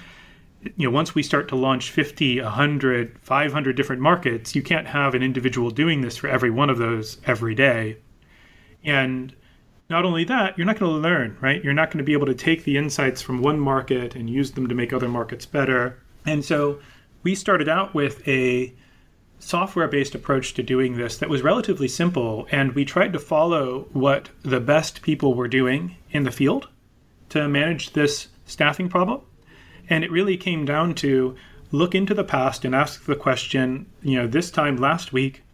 [0.76, 5.14] You know once we start to launch 50 100 500 different markets you can't have
[5.14, 7.98] an individual doing this for every one of those every day.
[8.84, 9.34] And
[9.90, 11.64] not only that, you're not going to learn, right?
[11.64, 14.52] You're not going to be able to take the insights from one market and use
[14.52, 15.98] them to make other markets better.
[16.26, 16.80] And so
[17.22, 18.74] we started out with a
[19.38, 22.46] software based approach to doing this that was relatively simple.
[22.50, 26.68] And we tried to follow what the best people were doing in the field
[27.30, 29.22] to manage this staffing problem.
[29.88, 31.34] And it really came down to
[31.70, 35.44] look into the past and ask the question, you know, this time last week,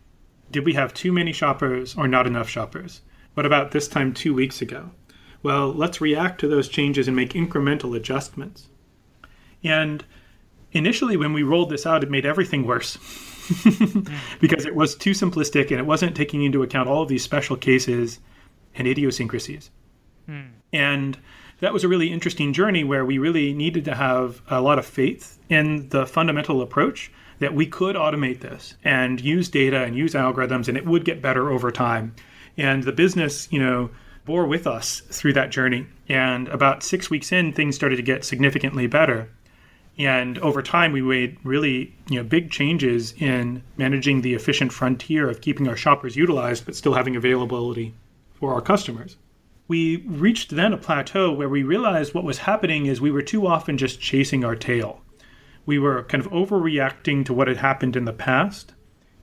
[0.51, 3.01] did we have too many shoppers or not enough shoppers?
[3.35, 4.91] What about this time two weeks ago?
[5.43, 8.69] Well, let's react to those changes and make incremental adjustments.
[9.63, 10.05] And
[10.73, 12.97] initially, when we rolled this out, it made everything worse
[14.41, 17.57] because it was too simplistic and it wasn't taking into account all of these special
[17.57, 18.21] cases
[18.75, 19.71] and idiosyncrasies.
[20.27, 20.47] Hmm.
[20.73, 21.19] And
[21.61, 24.87] that was a really interesting journey where we really needed to have a lot of
[24.87, 30.15] faith in the fundamental approach that we could automate this and use data and use
[30.15, 32.15] algorithms and it would get better over time
[32.57, 33.91] and the business, you know,
[34.25, 35.87] bore with us through that journey.
[36.09, 39.29] And about six weeks in, things started to get significantly better.
[39.97, 45.29] And over time, we made really you know, big changes in managing the efficient frontier
[45.29, 47.95] of keeping our shoppers utilized, but still having availability
[48.35, 49.17] for our customers.
[49.69, 53.47] We reached then a plateau where we realized what was happening is we were too
[53.47, 55.01] often just chasing our tail.
[55.65, 58.75] We were kind of overreacting to what had happened in the past.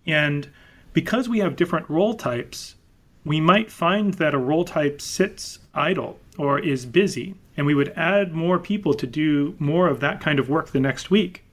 [0.08, 0.50] And
[0.94, 2.76] because we have different role types,
[3.24, 7.94] we might find that a role type sits idle or is busy, and we would
[7.96, 11.44] add more people to do more of that kind of work the next week.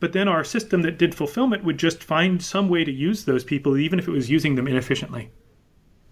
[0.00, 3.44] But then our system that did fulfillment would just find some way to use those
[3.44, 5.30] people, even if it was using them inefficiently.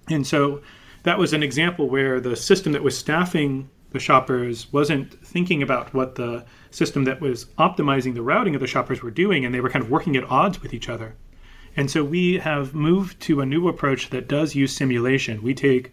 [0.09, 0.63] And so
[1.03, 5.95] that was an example where the system that was staffing the shoppers wasn't thinking about
[5.95, 9.61] what the system that was optimizing the routing of the shoppers were doing, and they
[9.61, 11.15] were kind of working at odds with each other.
[11.77, 15.43] And so we have moved to a new approach that does use simulation.
[15.43, 15.93] We take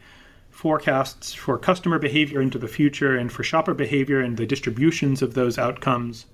[0.49, 5.33] forecasts for customer behavior into the future and for shopper behavior and the distributions of
[5.33, 6.27] those outcomes.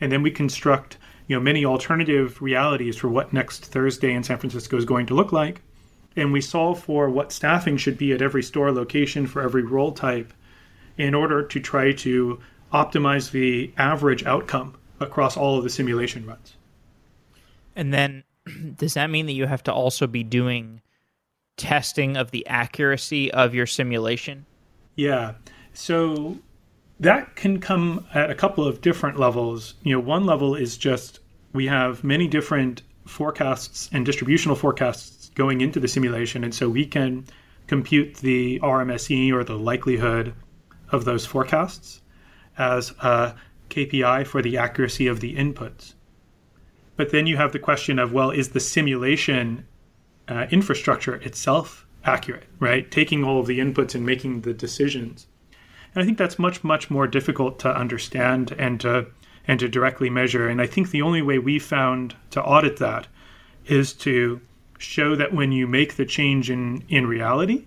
[0.00, 4.38] And then we construct you know many alternative realities for what next Thursday in San
[4.38, 5.60] Francisco is going to look like.
[6.16, 9.92] And we solve for what staffing should be at every store location for every role
[9.92, 10.32] type
[10.96, 12.40] in order to try to
[12.72, 16.54] optimize the average outcome across all of the simulation runs.
[17.74, 18.22] And then
[18.76, 20.80] does that mean that you have to also be doing
[21.56, 24.46] testing of the accuracy of your simulation?
[24.96, 25.34] Yeah.
[25.72, 26.38] So
[27.00, 29.74] that can come at a couple of different levels.
[29.82, 31.20] You know, one level is just
[31.52, 36.44] we have many different forecasts and distributional forecasts going into the simulation.
[36.44, 37.24] And so we can
[37.66, 40.34] compute the RMSE or the likelihood
[40.90, 42.00] of those forecasts
[42.58, 43.34] as a
[43.70, 45.94] KPI for the accuracy of the inputs.
[46.96, 49.66] But then you have the question of, well, is the simulation
[50.28, 52.90] uh, infrastructure itself accurate, right?
[52.90, 55.26] Taking all of the inputs and making the decisions.
[55.94, 59.06] And I think that's much, much more difficult to understand and to,
[59.46, 60.48] and to directly measure.
[60.48, 63.06] And I think the only way we found to audit that
[63.66, 64.40] is to
[64.78, 67.66] show that when you make the change in, in reality,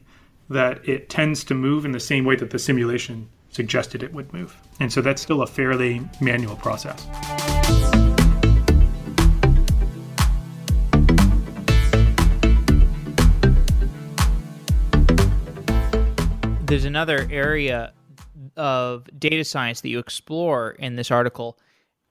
[0.49, 4.31] that it tends to move in the same way that the simulation suggested it would
[4.33, 4.55] move.
[4.79, 7.07] And so that's still a fairly manual process.
[16.67, 17.93] There's another area
[18.57, 21.57] of data science that you explore in this article,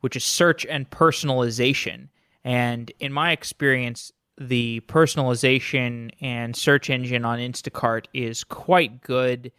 [0.00, 2.08] which is search and personalization.
[2.42, 9.52] And in my experience, the personalization and search engine on Instacart is quite good.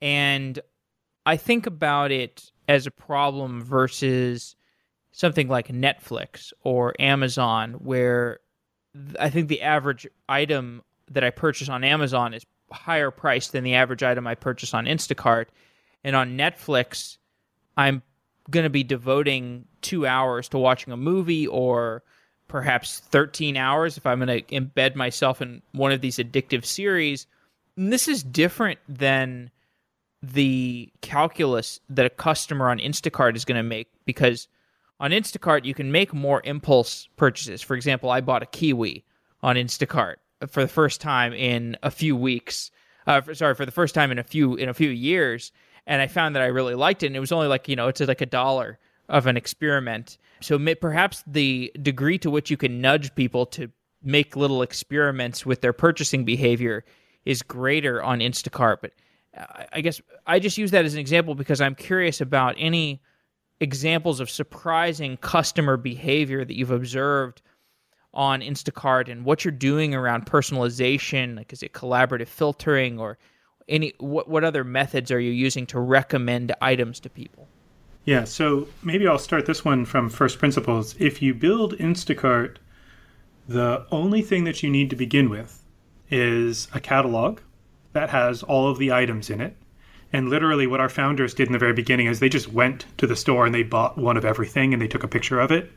[0.00, 0.60] And
[1.26, 4.54] I think about it as a problem versus
[5.10, 8.38] something like Netflix or Amazon, where
[9.18, 13.74] I think the average item that I purchase on Amazon is higher price than the
[13.74, 15.46] average item I purchase on Instacart.
[16.04, 17.18] And on Netflix,
[17.76, 18.02] I'm
[18.50, 22.02] going to be devoting two hours to watching a movie or
[22.48, 27.26] perhaps 13 hours if I'm going to embed myself in one of these addictive series.
[27.76, 29.50] And this is different than
[30.22, 34.48] the calculus that a customer on Instacart is going to make because
[34.98, 37.62] on Instacart you can make more impulse purchases.
[37.62, 39.04] For example, I bought a kiwi
[39.42, 40.16] on Instacart
[40.48, 42.70] for the first time in a few weeks.
[43.06, 45.52] Uh, for, sorry, for the first time in a few in a few years,
[45.86, 47.06] and I found that I really liked it.
[47.06, 50.18] And it was only like you know, it's like a dollar of an experiment.
[50.40, 53.70] So perhaps the degree to which you can nudge people to
[54.02, 56.84] make little experiments with their purchasing behavior
[57.24, 58.78] is greater on Instacart.
[58.80, 58.92] But
[59.72, 63.02] I guess I just use that as an example because I'm curious about any
[63.60, 67.42] examples of surprising customer behavior that you've observed
[68.12, 71.36] on Instacart and what you're doing around personalization.
[71.36, 73.18] Like, is it collaborative filtering or
[73.68, 73.94] any?
[73.98, 77.48] What what other methods are you using to recommend items to people?
[78.04, 80.96] Yeah, so maybe I'll start this one from first principles.
[80.98, 82.56] If you build Instacart,
[83.46, 85.62] the only thing that you need to begin with
[86.10, 87.40] is a catalog
[87.92, 89.56] that has all of the items in it.
[90.12, 93.06] And literally, what our founders did in the very beginning is they just went to
[93.06, 95.70] the store and they bought one of everything and they took a picture of it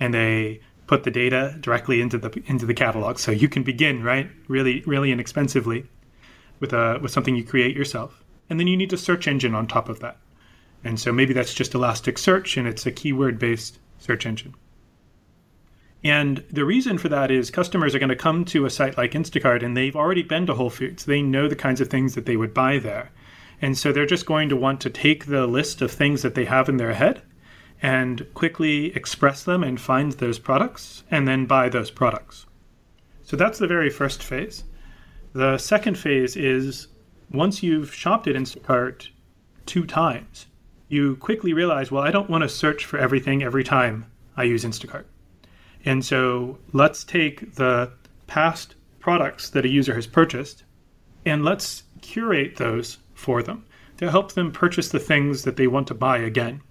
[0.00, 3.18] and they put the data directly into the into the catalog.
[3.18, 5.86] So you can begin right, really, really inexpensively,
[6.58, 9.68] with a with something you create yourself, and then you need a search engine on
[9.68, 10.16] top of that.
[10.82, 14.54] And so maybe that's just Elasticsearch, and it's a keyword based search engine.
[16.04, 19.12] And the reason for that is customers are going to come to a site like
[19.12, 21.04] Instacart and they've already been to Whole Foods.
[21.04, 23.10] They know the kinds of things that they would buy there.
[23.60, 26.44] And so they're just going to want to take the list of things that they
[26.44, 27.22] have in their head
[27.82, 32.46] and quickly express them and find those products and then buy those products.
[33.22, 34.64] So that's the very first phase.
[35.32, 36.88] The second phase is
[37.30, 39.08] once you've shopped at Instacart
[39.66, 40.46] two times,
[40.88, 44.06] you quickly realize, well, I don't want to search for everything every time
[44.36, 45.04] I use Instacart.
[45.84, 47.92] And so let's take the
[48.26, 50.64] past products that a user has purchased
[51.24, 53.64] and let's curate those for them
[53.98, 56.62] to help them purchase the things that they want to buy again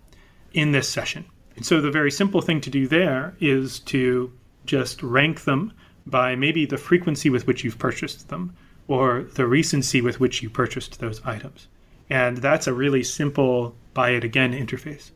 [0.57, 1.23] in this session.
[1.55, 4.33] And so the very simple thing to do there is to
[4.65, 5.71] just rank them
[6.07, 8.55] by maybe the frequency with which you've purchased them
[8.87, 11.67] or the recency with which you purchased those items.
[12.09, 15.11] And that's a really simple buy it again interface.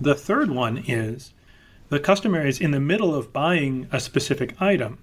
[0.00, 1.32] The third one is
[1.88, 4.98] the customer is in the middle of buying a specific item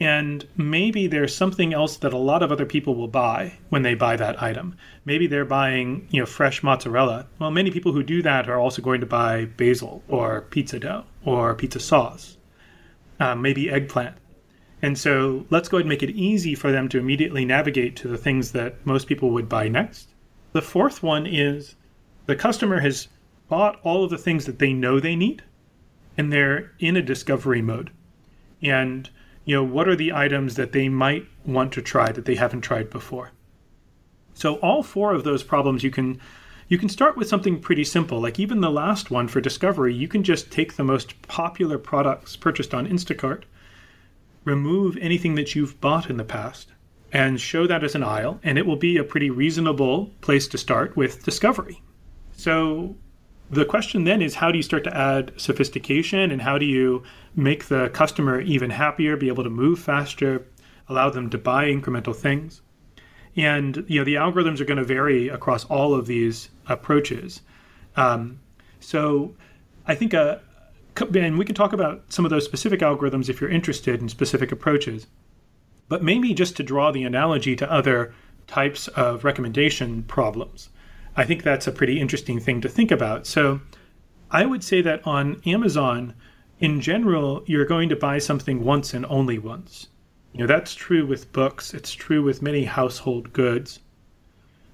[0.00, 3.94] and maybe there's something else that a lot of other people will buy when they
[3.94, 4.76] buy that item.
[5.04, 7.26] Maybe they're buying, you know, fresh mozzarella.
[7.38, 11.04] Well, many people who do that are also going to buy basil or pizza dough
[11.24, 12.36] or pizza sauce,
[13.20, 14.16] um, maybe eggplant.
[14.82, 18.08] And so let's go ahead and make it easy for them to immediately navigate to
[18.08, 20.08] the things that most people would buy next.
[20.52, 21.76] The fourth one is
[22.26, 23.08] the customer has
[23.48, 25.42] bought all of the things that they know they need,
[26.18, 27.90] and they're in a discovery mode.
[28.60, 29.08] And
[29.44, 32.62] you know, what are the items that they might want to try that they haven't
[32.62, 33.32] tried before?
[34.32, 36.20] So all four of those problems you can
[36.66, 38.20] you can start with something pretty simple.
[38.20, 42.36] Like even the last one for discovery, you can just take the most popular products
[42.36, 43.42] purchased on Instacart,
[44.44, 46.72] remove anything that you've bought in the past,
[47.12, 50.58] and show that as an aisle, and it will be a pretty reasonable place to
[50.58, 51.82] start with discovery.
[52.32, 52.96] So
[53.50, 57.02] the question then is how do you start to add sophistication and how do you
[57.34, 60.46] make the customer even happier, be able to move faster,
[60.88, 62.62] allow them to buy incremental things?
[63.36, 67.42] And you know the algorithms are going to vary across all of these approaches.
[67.96, 68.40] Um,
[68.80, 69.34] so
[69.86, 70.38] I think uh,
[71.14, 74.52] and we can talk about some of those specific algorithms if you're interested in specific
[74.52, 75.06] approaches.
[75.88, 78.14] But maybe just to draw the analogy to other
[78.46, 80.70] types of recommendation problems.
[81.16, 83.26] I think that's a pretty interesting thing to think about.
[83.26, 83.60] So
[84.30, 86.14] I would say that on Amazon,
[86.58, 89.88] in general, you're going to buy something once and only once.
[90.32, 93.80] You know, that's true with books, it's true with many household goods.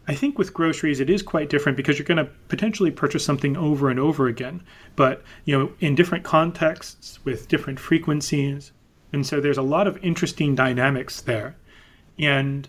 [0.09, 3.57] I think with groceries it is quite different because you're going to potentially purchase something
[3.57, 4.63] over and over again,
[4.97, 8.73] but you know, in different contexts with different frequencies.
[9.13, 11.57] And so there's a lot of interesting dynamics there.
[12.19, 12.69] And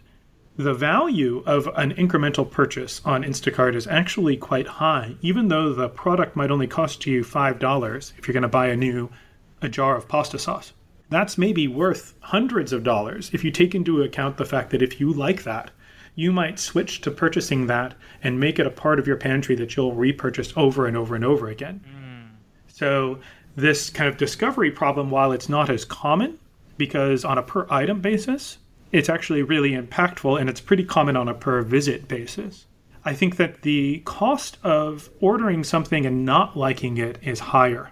[0.64, 5.90] the value of an incremental purchase on Instacart is actually quite high, even though the
[5.90, 9.10] product might only cost you $5 if you're going to buy a new
[9.62, 10.74] a jar of pasta sauce.
[11.10, 15.00] That's maybe worth hundreds of dollars if you take into account the fact that if
[15.00, 15.72] you like that,
[16.16, 17.94] you might switch to purchasing that
[18.24, 21.24] and make it a part of your pantry that you'll repurchase over and over and
[21.24, 21.82] over again.
[21.88, 22.30] Mm.
[22.68, 23.20] So,
[23.56, 26.40] this kind of discovery problem, while it's not as common,
[26.78, 28.58] because on a per item basis,
[28.92, 32.66] it's actually really impactful and it's pretty common on a per visit basis.
[33.04, 37.92] I think that the cost of ordering something and not liking it is higher.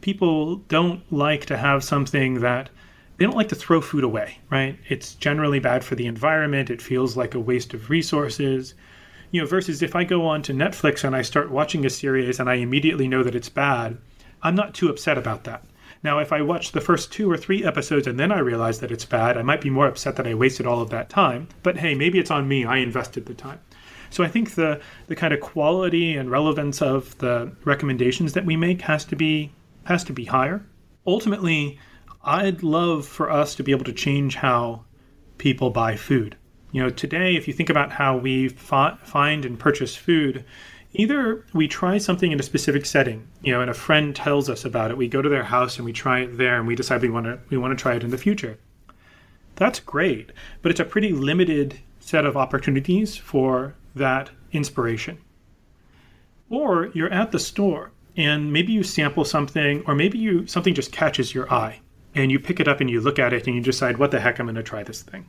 [0.00, 2.68] People don't like to have something that
[3.16, 4.78] they don't like to throw food away, right?
[4.88, 6.68] It's generally bad for the environment.
[6.68, 8.74] It feels like a waste of resources.
[9.30, 12.38] You know, versus if I go on to Netflix and I start watching a series
[12.38, 13.96] and I immediately know that it's bad,
[14.42, 15.64] I'm not too upset about that.
[16.02, 18.92] Now, if I watch the first two or three episodes and then I realize that
[18.92, 21.48] it's bad, I might be more upset that I wasted all of that time.
[21.62, 22.64] But hey, maybe it's on me.
[22.64, 23.60] I invested the time.
[24.10, 28.56] So I think the the kind of quality and relevance of the recommendations that we
[28.56, 29.52] make has to be
[29.84, 30.64] has to be higher.
[31.06, 31.78] Ultimately,
[32.22, 34.84] I'd love for us to be able to change how
[35.38, 36.36] people buy food.
[36.72, 40.44] You know, today, if you think about how we fi- find and purchase food,
[40.96, 44.64] either we try something in a specific setting, you know, and a friend tells us
[44.64, 44.96] about it.
[44.96, 47.26] We go to their house and we try it there, and we decide we want
[47.26, 48.58] to we want to try it in the future.
[49.56, 55.18] That's great, but it's a pretty limited set of opportunities for that inspiration.
[56.50, 60.92] Or you're at the store and maybe you sample something, or maybe you something just
[60.92, 61.80] catches your eye,
[62.14, 64.20] and you pick it up and you look at it and you decide, what the
[64.20, 65.28] heck, I'm going to try this thing.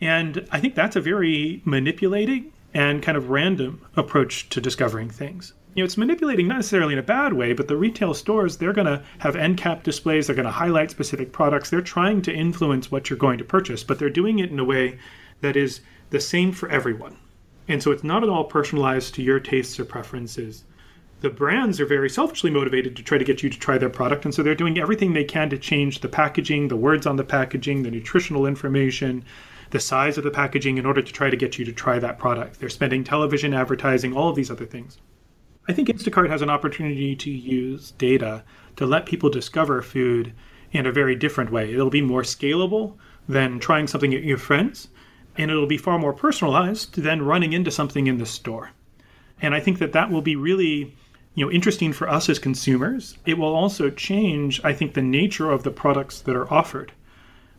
[0.00, 5.54] And I think that's a very manipulating and kind of random approach to discovering things.
[5.74, 8.74] You know, it's manipulating not necessarily in a bad way, but the retail stores, they're
[8.74, 12.34] going to have end cap displays, they're going to highlight specific products, they're trying to
[12.34, 14.98] influence what you're going to purchase, but they're doing it in a way
[15.40, 17.16] that is the same for everyone.
[17.66, 20.64] And so it's not at all personalized to your tastes or preferences.
[21.22, 24.26] The brands are very selfishly motivated to try to get you to try their product,
[24.26, 27.24] and so they're doing everything they can to change the packaging, the words on the
[27.24, 29.24] packaging, the nutritional information,
[29.70, 32.18] the size of the packaging in order to try to get you to try that
[32.18, 32.60] product.
[32.60, 34.98] They're spending television advertising, all of these other things.
[35.68, 38.44] I think Instacart has an opportunity to use data
[38.76, 40.32] to let people discover food
[40.70, 41.72] in a very different way.
[41.72, 42.94] It'll be more scalable
[43.28, 44.88] than trying something at your friends,
[45.36, 48.70] and it'll be far more personalized than running into something in the store.
[49.42, 50.94] And I think that that will be really
[51.34, 53.18] you know interesting for us as consumers.
[53.26, 56.92] It will also change, I think, the nature of the products that are offered.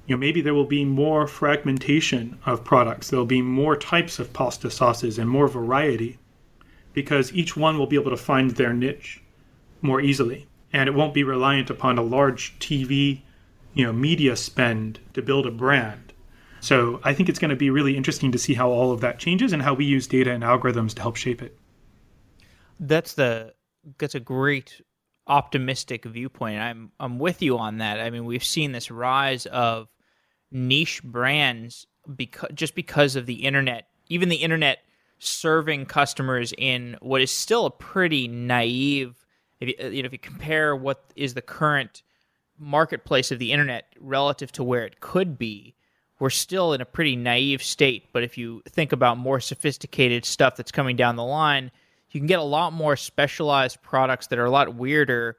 [0.07, 3.09] You know, maybe there will be more fragmentation of products.
[3.09, 6.17] There'll be more types of pasta sauces and more variety
[6.93, 9.21] because each one will be able to find their niche
[9.81, 10.47] more easily.
[10.71, 13.21] And it won't be reliant upon a large TV,
[13.73, 16.13] you know, media spend to build a brand.
[16.61, 19.19] So I think it's going to be really interesting to see how all of that
[19.19, 21.57] changes and how we use data and algorithms to help shape it.
[22.79, 23.53] That's the
[23.97, 24.81] that's a great
[25.27, 26.59] optimistic viewpoint.
[26.59, 27.99] I'm I'm with you on that.
[27.99, 29.87] I mean, we've seen this rise of
[30.51, 34.79] niche brands because just because of the internet, even the internet
[35.19, 39.25] serving customers in what is still a pretty naive
[39.59, 42.03] if you, uh, you know if you compare what is the current
[42.59, 45.73] marketplace of the internet relative to where it could be
[46.19, 48.11] we're still in a pretty naive state.
[48.11, 51.71] But if you think about more sophisticated stuff that's coming down the line
[52.11, 55.37] you can get a lot more specialized products that are a lot weirder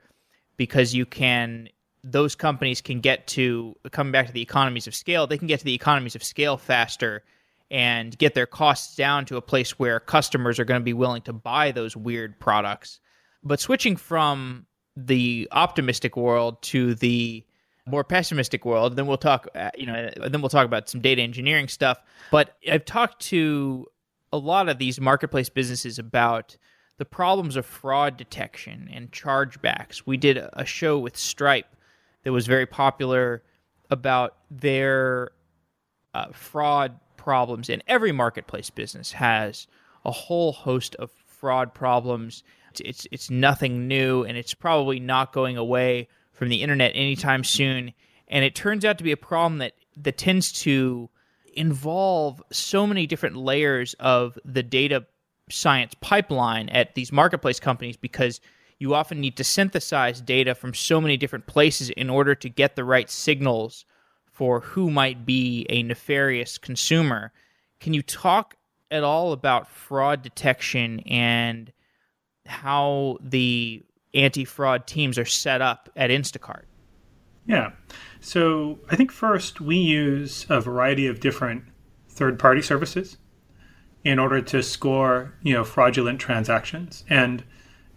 [0.57, 1.69] because you can
[2.05, 5.59] those companies can get to coming back to the economies of scale they can get
[5.59, 7.23] to the economies of scale faster
[7.71, 11.23] and get their costs down to a place where customers are going to be willing
[11.23, 13.01] to buy those weird products
[13.43, 17.45] but switching from the optimistic world to the
[17.87, 21.23] more pessimistic world then we'll talk uh, you know then we'll talk about some data
[21.23, 21.99] engineering stuff
[22.31, 23.87] but i've talked to
[24.33, 26.57] a lot of these marketplace businesses about
[26.99, 30.03] the problems of fraud detection and chargebacks.
[30.05, 31.77] We did a show with Stripe
[32.29, 33.43] that was very popular
[33.89, 35.31] about their
[36.13, 39.67] uh, fraud problems, and every marketplace business has
[40.05, 42.43] a whole host of fraud problems.
[42.73, 47.45] It's, it's it's nothing new, and it's probably not going away from the internet anytime
[47.45, 47.95] soon.
[48.29, 51.09] And it turns out to be a problem that that tends to
[51.55, 55.07] involve so many different layers of the data
[55.49, 58.43] science pipeline at these marketplace companies because
[58.79, 62.77] you often need to synthesize data from so many different places in order to get
[62.77, 63.85] the right signals
[64.33, 67.33] for who might be a nefarious consumer.
[67.81, 68.55] Can you talk
[68.91, 71.73] at all about fraud detection and
[72.47, 73.83] how the
[74.15, 76.63] anti fraud teams are set up at Instacart?
[77.47, 77.73] Yeah.
[78.21, 81.65] So I think first we use a variety of different
[82.09, 83.17] third party services
[84.05, 87.05] in order to score, you know, fraudulent transactions.
[87.09, 87.43] And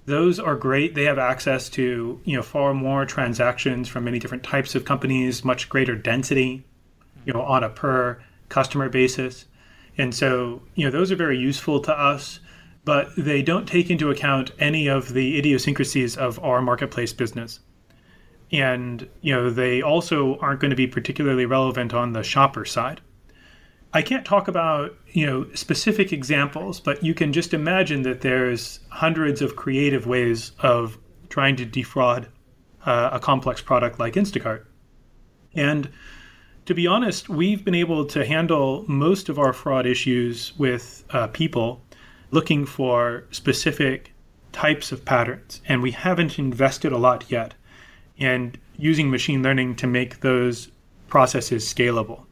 [0.05, 0.95] those are great.
[0.95, 5.45] They have access to, you know, far more transactions from many different types of companies,
[5.45, 6.65] much greater density,
[7.25, 9.45] you know, on a per customer basis.
[9.97, 12.39] And so, you know, those are very useful to us,
[12.83, 17.59] but they don't take into account any of the idiosyncrasies of our marketplace business
[18.51, 23.01] and you know they also aren't going to be particularly relevant on the shopper side.
[23.93, 28.79] I can't talk about you know specific examples, but you can just imagine that there's
[28.89, 30.97] hundreds of creative ways of
[31.29, 32.27] trying to defraud
[32.85, 34.65] uh, a complex product like Instacart.
[35.53, 35.89] And
[36.65, 41.27] to be honest, we've been able to handle most of our fraud issues with uh,
[41.27, 41.81] people
[42.31, 44.13] looking for specific
[44.53, 47.53] types of patterns, and we haven't invested a lot yet
[48.17, 50.69] and using machine learning to make those
[51.07, 52.25] processes scalable.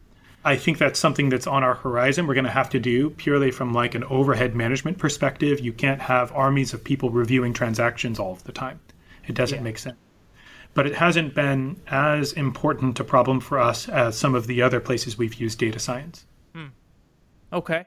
[0.46, 2.26] I think that's something that's on our horizon.
[2.26, 5.60] We're going to have to do purely from like an overhead management perspective.
[5.60, 8.80] You can't have armies of people reviewing transactions all of the time.
[9.28, 9.64] It doesn't yeah.
[9.64, 9.98] make sense.
[10.74, 14.80] But it hasn't been as important a problem for us as some of the other
[14.80, 16.26] places we've used data science.
[16.54, 16.68] Hmm.
[17.52, 17.86] Okay.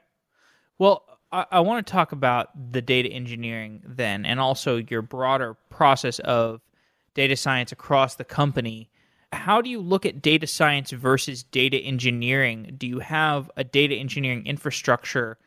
[0.77, 5.55] Well, I, I want to talk about the data engineering then, and also your broader
[5.69, 6.61] process of
[7.13, 8.89] data science across the company.
[9.33, 12.75] How do you look at data science versus data engineering?
[12.77, 15.37] Do you have a data engineering infrastructure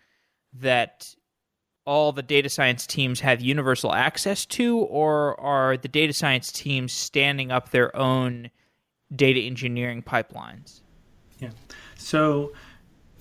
[0.54, 1.14] that
[1.86, 6.92] all the data science teams have universal access to, or are the data science teams
[6.92, 8.50] standing up their own
[9.14, 10.80] data engineering pipelines?
[11.38, 11.50] Yeah.
[11.96, 12.52] So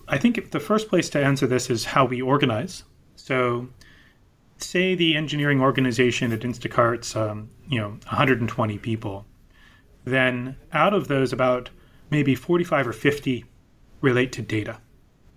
[0.08, 2.84] I think the first place to answer this is how we organize.
[3.16, 3.68] So
[4.58, 9.26] say the engineering organization at Instacart's, um, you know, 120 people,
[10.06, 11.70] then out of those, about
[12.10, 13.46] maybe 45 or 50
[14.02, 14.80] relate to data.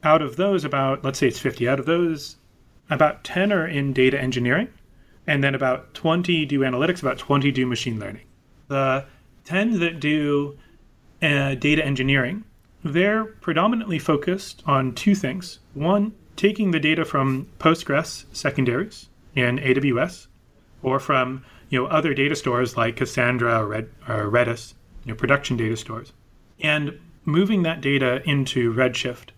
[0.05, 2.37] Out of those, about, let's say it's 50, out of those,
[2.91, 4.69] about 10 are in data engineering,
[5.27, 8.27] and then about 20 do analytics, about 20 do machine learning.
[8.69, 9.05] The
[9.45, 10.57] 10 that do
[11.23, 12.45] uh, data engineering,
[12.85, 15.59] they're predominantly focused on two things.
[15.75, 20.29] One, taking the data from Postgres secondaries in AWS
[20.83, 25.17] or from you know other data stores like Cassandra or, Red, or Redis, you know,
[25.17, 26.13] production data stores,
[26.61, 29.31] and moving that data into Redshift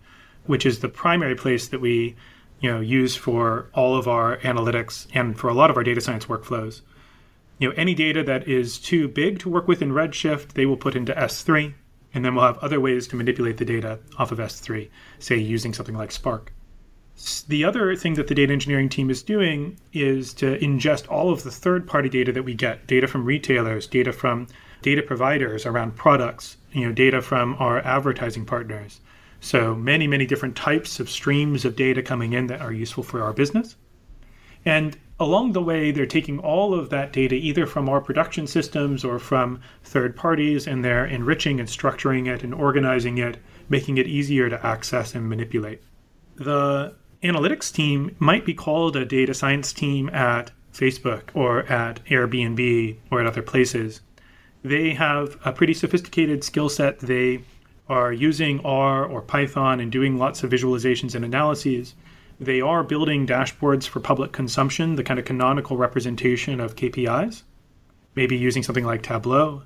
[0.46, 2.16] which is the primary place that we
[2.60, 6.00] you know use for all of our analytics and for a lot of our data
[6.00, 6.82] science workflows.
[7.58, 10.78] You know, any data that is too big to work with in Redshift, they will
[10.78, 11.74] put into S3,
[12.14, 15.74] and then we'll have other ways to manipulate the data off of S3, say using
[15.74, 16.52] something like Spark.
[17.48, 21.42] The other thing that the data engineering team is doing is to ingest all of
[21.42, 24.46] the third party data that we get data from retailers, data from
[24.82, 29.00] data providers around products, you know, data from our advertising partners.
[29.40, 33.22] So many, many different types of streams of data coming in that are useful for
[33.22, 33.76] our business.
[34.64, 39.04] And along the way, they're taking all of that data either from our production systems
[39.04, 44.06] or from third parties, and they're enriching and structuring it and organizing it, making it
[44.06, 45.82] easier to access and manipulate.
[46.36, 52.96] The analytics team might be called a data science team at Facebook or at Airbnb
[53.10, 54.00] or at other places.
[54.62, 56.98] They have a pretty sophisticated skill set.
[57.00, 57.42] They
[57.88, 61.94] are using R or Python and doing lots of visualizations and analyses.
[62.38, 67.42] They are building dashboards for public consumption, the kind of canonical representation of KPIs,
[68.14, 69.62] maybe using something like Tableau.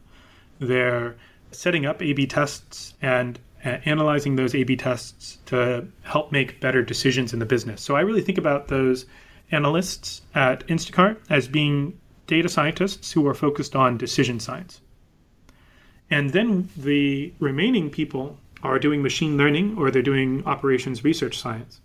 [0.59, 1.15] They're
[1.53, 6.83] setting up A B tests and analyzing those A B tests to help make better
[6.83, 7.81] decisions in the business.
[7.81, 9.07] So I really think about those
[9.51, 14.81] analysts at Instacart as being data scientists who are focused on decision science.
[16.11, 21.81] And then the remaining people are doing machine learning or they're doing operations research science.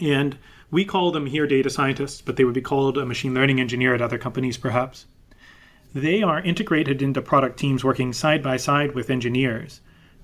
[0.00, 0.38] And
[0.70, 3.94] we call them here data scientists, but they would be called a machine learning engineer
[3.94, 5.06] at other companies perhaps.
[5.94, 9.80] They are integrated into product teams working side by side with engineers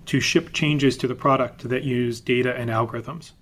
[0.08, 3.32] to ship changes to the product that use data and algorithms.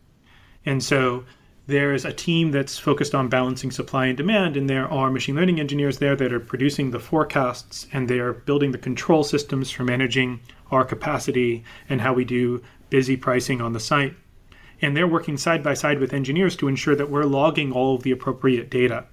[0.65, 1.25] And so
[1.69, 5.61] there's a team that's focused on balancing supply and demand, and there are machine learning
[5.61, 9.85] engineers there that are producing the forecasts and they are building the control systems for
[9.85, 10.41] managing
[10.73, 12.61] our capacity and how we do
[12.91, 14.17] busy pricing on the site.
[14.83, 18.03] And they're working side by side with engineers to ensure that we're logging all of
[18.03, 19.05] the appropriate data.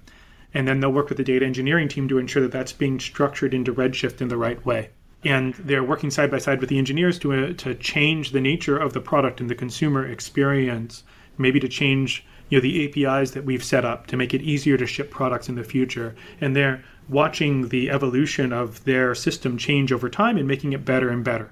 [0.52, 3.54] And then they'll work with the data engineering team to ensure that that's being structured
[3.54, 4.90] into Redshift in the right way
[5.24, 8.76] and they're working side by side with the engineers to uh, to change the nature
[8.76, 11.04] of the product and the consumer experience,
[11.38, 14.76] maybe to change you know the APIs that we've set up to make it easier
[14.76, 19.92] to ship products in the future, and they're watching the evolution of their system change
[19.92, 21.50] over time and making it better and better.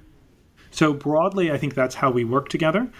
[0.70, 2.90] So broadly, I think that's how we work together.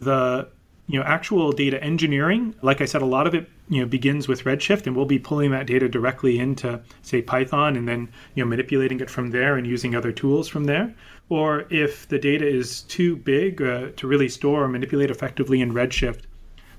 [0.00, 0.48] The
[0.88, 4.26] you know actual data engineering like i said a lot of it you know begins
[4.26, 8.42] with redshift and we'll be pulling that data directly into say python and then you
[8.42, 10.92] know manipulating it from there and using other tools from there.
[11.30, 15.72] Or if the data is too big uh, to really store or manipulate effectively in
[15.72, 16.22] redshift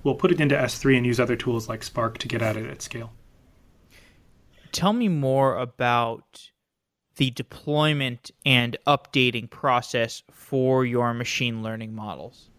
[0.03, 2.69] we'll put it into s3 and use other tools like spark to get at it
[2.69, 3.13] at scale.
[4.71, 6.49] Tell me more about
[7.17, 12.49] the deployment and updating process for your machine learning models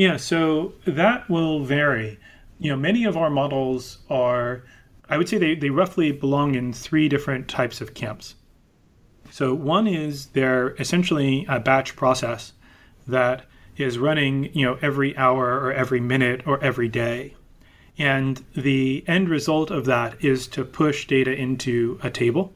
[0.00, 2.18] yeah, so that will vary.
[2.58, 4.64] You know, many of our models are,
[5.10, 8.34] I would say they, they roughly belong in three different types of camps.
[9.30, 12.54] So one is they're essentially a batch process
[13.06, 13.44] that
[13.76, 17.36] is running, you know, every hour or every minute or every day.
[17.98, 22.54] And the end result of that is to push data into a table.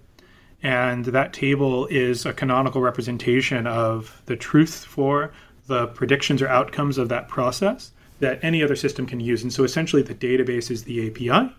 [0.63, 5.35] And that table is a canonical representation of the truth for
[5.67, 9.43] the predictions or outcomes of that process that any other system can use.
[9.43, 11.55] And so essentially the database is the API.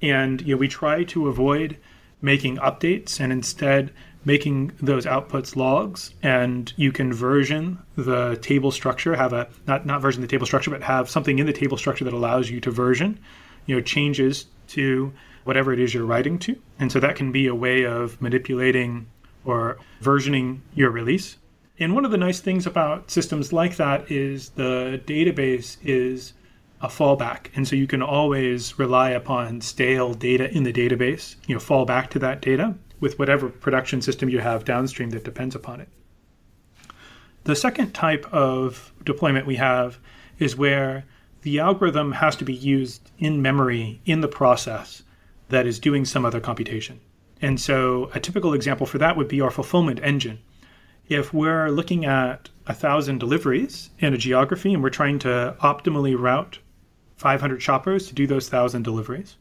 [0.00, 1.76] And you know, we try to avoid
[2.22, 3.92] making updates and instead
[4.24, 10.00] making those outputs logs and you can version the table structure have a not not
[10.00, 12.70] version the table structure but have something in the table structure that allows you to
[12.70, 13.18] version
[13.66, 15.12] you know changes to
[15.44, 19.06] whatever it is you're writing to and so that can be a way of manipulating
[19.44, 21.36] or versioning your release
[21.80, 26.32] and one of the nice things about systems like that is the database is
[26.80, 27.46] a fallback.
[27.54, 31.84] And so you can always rely upon stale data in the database, you know, fall
[31.84, 35.88] back to that data with whatever production system you have downstream that depends upon it.
[37.44, 39.98] The second type of deployment we have
[40.38, 41.04] is where
[41.42, 45.02] the algorithm has to be used in memory in the process
[45.48, 47.00] that is doing some other computation.
[47.40, 50.40] And so a typical example for that would be our fulfillment engine
[51.08, 56.18] if we're looking at a thousand deliveries in a geography and we're trying to optimally
[56.18, 56.58] route
[57.16, 59.36] 500 shoppers to do those thousand deliveries,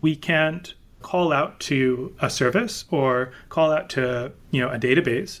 [0.00, 5.40] we can't call out to a service or call out to you know a database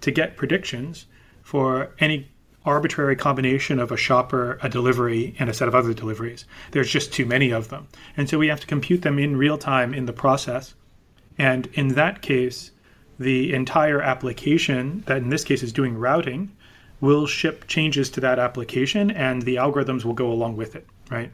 [0.00, 1.06] to get predictions
[1.42, 2.28] for any
[2.64, 6.44] arbitrary combination of a shopper, a delivery, and a set of other deliveries.
[6.72, 7.86] There's just too many of them.
[8.16, 10.74] And so we have to compute them in real time in the process.
[11.38, 12.72] And in that case,
[13.18, 16.50] the entire application, that in this case is doing routing,
[17.00, 21.30] we'll ship changes to that application and the algorithms will go along with it, right?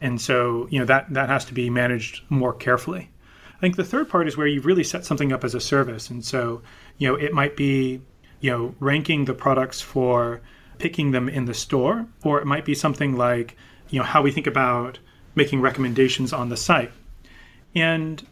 [0.00, 3.10] And so, you know, that, that has to be managed more carefully.
[3.56, 6.10] I think the third part is where you've really set something up as a service.
[6.10, 6.62] And so,
[6.98, 8.02] you know, it might be,
[8.40, 10.40] you know, ranking the products for
[10.78, 13.56] picking them in the store, or it might be something like,
[13.88, 14.98] you know, how we think about
[15.34, 16.92] making recommendations on the site.
[17.74, 18.26] And,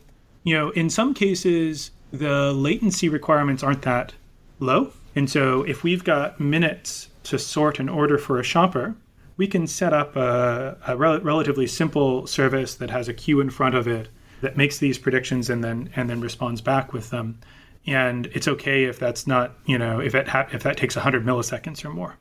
[0.45, 4.13] you know, in some cases, the latency requirements aren't that
[4.61, 4.93] low.
[5.17, 8.95] And so if we've got minutes to sort an order for a shopper,
[9.37, 13.51] we can set up a, a rel- relatively simple service that has a queue in
[13.51, 14.09] front of it
[14.43, 17.41] that makes these predictions and then and then responds back with them.
[17.87, 21.25] And it's okay if that's not, you know, if it ha- if that takes 100
[21.25, 22.17] milliseconds or more.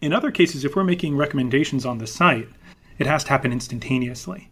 [0.00, 2.48] In other cases, if we're making recommendations on the site,
[2.98, 4.50] it has to happen instantaneously.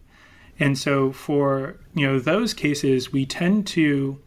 [0.59, 4.20] And so for, you know, those cases, we tend to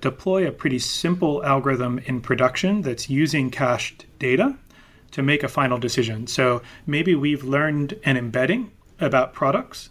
[0.00, 4.56] deploy a pretty simple algorithm in production that's using cached data
[5.12, 6.26] to make a final decision.
[6.26, 8.70] So maybe we've learned an embedding
[9.00, 9.90] about products,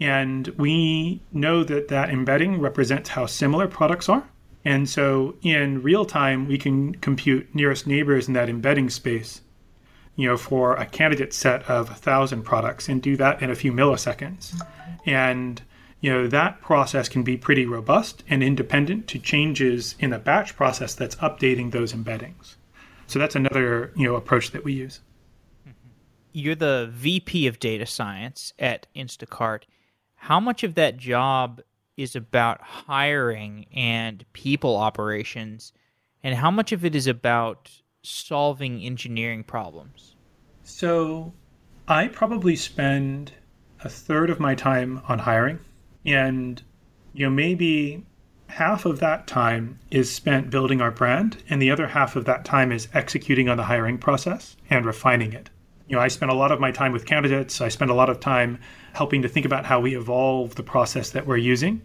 [0.00, 4.24] and we know that that embedding represents how similar products are.
[4.64, 9.40] And so in real time, we can compute nearest neighbors in that embedding space,
[10.16, 13.54] you know, for a candidate set of a thousand products and do that in a
[13.54, 14.60] few milliseconds.
[15.04, 15.62] And
[16.00, 20.56] you know that process can be pretty robust and independent to changes in a batch
[20.56, 22.56] process that's updating those embeddings.
[23.06, 25.00] So that's another you know approach that we use.
[25.62, 25.88] Mm-hmm.
[26.32, 29.62] You're the VP of data science at Instacart.
[30.16, 31.60] How much of that job
[31.96, 35.72] is about hiring and people operations,
[36.22, 37.70] and how much of it is about
[38.02, 40.14] solving engineering problems?
[40.62, 41.32] So,
[41.88, 43.32] I probably spend
[43.82, 45.60] a third of my time on hiring
[46.06, 46.62] and
[47.12, 48.04] you know maybe
[48.48, 52.44] half of that time is spent building our brand and the other half of that
[52.44, 55.50] time is executing on the hiring process and refining it.
[55.88, 57.60] You know i spend a lot of my time with candidates.
[57.60, 58.58] I spend a lot of time
[58.92, 61.82] helping to think about how we evolve the process that we're using.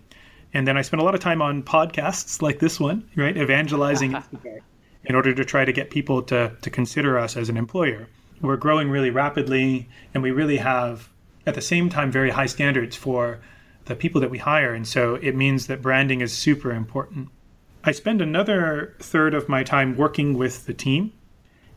[0.53, 3.36] And then i spend a lot of time on podcasts like this one right?
[3.36, 4.15] Evangelizing
[5.05, 8.07] in order to try to get people to, to consider us as an employer.
[8.39, 11.09] We're growing really rapidly and we really have
[11.45, 13.39] at the same time very high standards for
[13.86, 14.73] the people that we hire.
[14.73, 17.29] And so it means that branding is super important.
[17.84, 21.13] I spend another third of my time working with the team.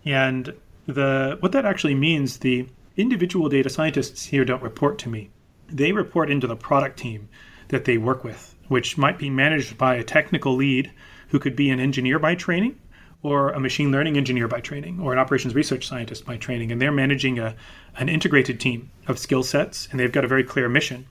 [0.04, 0.54] And
[0.86, 5.30] the what that actually means, the individual data scientists here don't report to me.
[5.68, 7.28] They report into the product team
[7.68, 10.92] that they work with, which might be managed by a technical lead
[11.28, 12.78] who could be an engineer by training
[13.22, 16.70] or a machine learning engineer by training or an operations research scientist by training.
[16.70, 17.56] And they're managing a,
[17.96, 21.06] an integrated team of skill sets and they've got a very clear mission.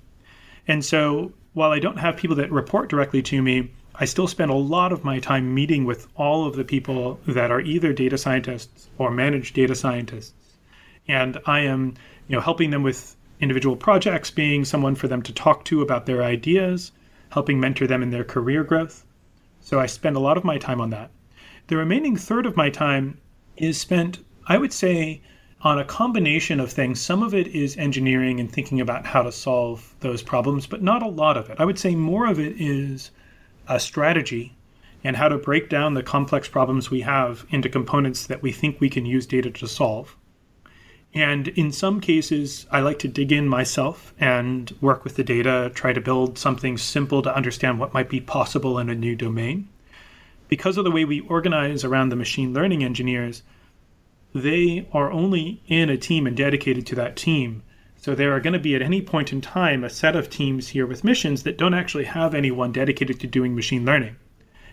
[0.67, 4.49] And so while I don't have people that report directly to me, I still spend
[4.49, 8.17] a lot of my time meeting with all of the people that are either data
[8.17, 10.33] scientists or managed data scientists.
[11.07, 11.93] And I am,
[12.27, 16.05] you know, helping them with individual projects, being someone for them to talk to about
[16.05, 16.91] their ideas,
[17.29, 19.05] helping mentor them in their career growth.
[19.59, 21.11] So I spend a lot of my time on that.
[21.67, 23.19] The remaining third of my time
[23.57, 25.21] is spent, I would say,
[25.63, 26.99] on a combination of things.
[26.99, 31.01] Some of it is engineering and thinking about how to solve those problems, but not
[31.01, 31.55] a lot of it.
[31.59, 33.11] I would say more of it is
[33.67, 34.53] a strategy
[35.05, 38.79] and how to break down the complex problems we have into components that we think
[38.79, 40.17] we can use data to solve.
[41.13, 45.71] And in some cases, I like to dig in myself and work with the data,
[45.73, 49.69] try to build something simple to understand what might be possible in a new domain.
[50.47, 53.43] Because of the way we organize around the machine learning engineers,
[54.33, 57.63] they are only in a team and dedicated to that team.
[57.97, 60.69] So there are going to be at any point in time a set of teams
[60.69, 64.17] here with missions that don't actually have anyone dedicated to doing machine learning.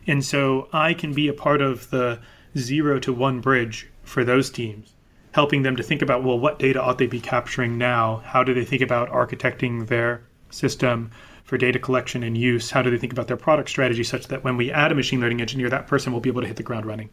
[0.07, 2.21] And so I can be a part of the
[2.57, 4.95] zero to one bridge for those teams,
[5.33, 8.23] helping them to think about well, what data ought they be capturing now?
[8.25, 11.11] How do they think about architecting their system
[11.45, 12.71] for data collection and use?
[12.71, 15.21] How do they think about their product strategy such that when we add a machine
[15.21, 17.11] learning engineer, that person will be able to hit the ground running?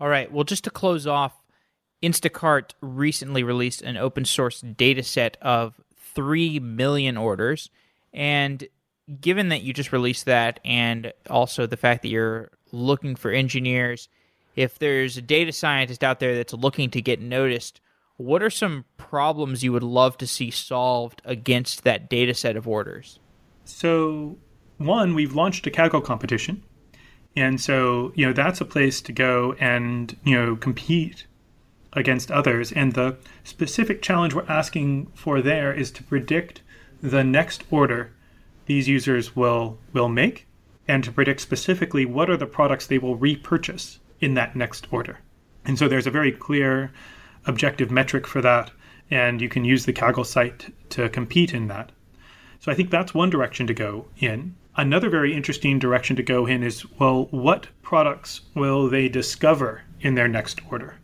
[0.00, 0.30] All right.
[0.30, 1.32] Well, just to close off,
[2.02, 5.80] Instacart recently released an open source data set of
[6.14, 7.70] 3 million orders.
[8.12, 8.66] And
[9.20, 14.08] given that you just released that and also the fact that you're looking for engineers,
[14.54, 17.80] if there's a data scientist out there that's looking to get noticed,
[18.16, 22.66] what are some problems you would love to see solved against that data set of
[22.66, 23.18] orders?
[23.64, 24.38] So,
[24.78, 26.62] one, we've launched a Kaggle competition
[27.36, 31.26] and so, you know, that's a place to go and, you know, compete
[31.92, 32.72] against others.
[32.72, 36.62] And the specific challenge we're asking for there is to predict
[37.02, 38.12] the next order
[38.64, 40.46] these users will will make
[40.88, 45.18] and to predict specifically what are the products they will repurchase in that next order.
[45.64, 46.92] And so there's a very clear
[47.44, 48.70] objective metric for that,
[49.10, 51.90] and you can use the Kaggle site to compete in that.
[52.60, 54.54] So I think that's one direction to go in.
[54.78, 60.14] Another very interesting direction to go in is well, what products will they discover in
[60.14, 60.96] their next order?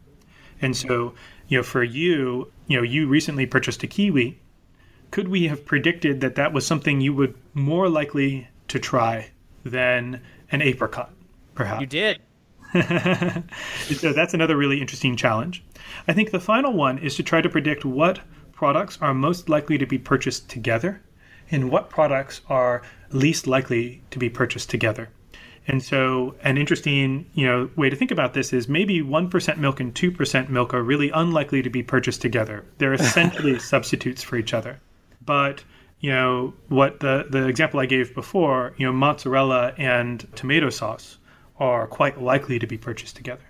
[0.60, 1.14] And so,
[1.48, 4.38] you know, for you, you know, you recently purchased a Kiwi.
[5.10, 9.30] Could we have predicted that that was something you would more likely to try
[9.64, 10.20] than
[10.50, 11.12] an apricot,
[11.54, 11.80] perhaps?
[11.80, 12.20] You did.
[13.94, 15.64] so that's another really interesting challenge.
[16.08, 18.20] I think the final one is to try to predict what
[18.52, 21.02] products are most likely to be purchased together
[21.52, 25.08] and what products are least likely to be purchased together.
[25.68, 29.78] And so, an interesting, you know, way to think about this is maybe 1% milk
[29.78, 32.64] and 2% milk are really unlikely to be purchased together.
[32.78, 34.80] They're essentially substitutes for each other.
[35.24, 35.62] But,
[36.00, 41.18] you know, what the the example I gave before, you know, mozzarella and tomato sauce
[41.58, 43.44] are quite likely to be purchased together.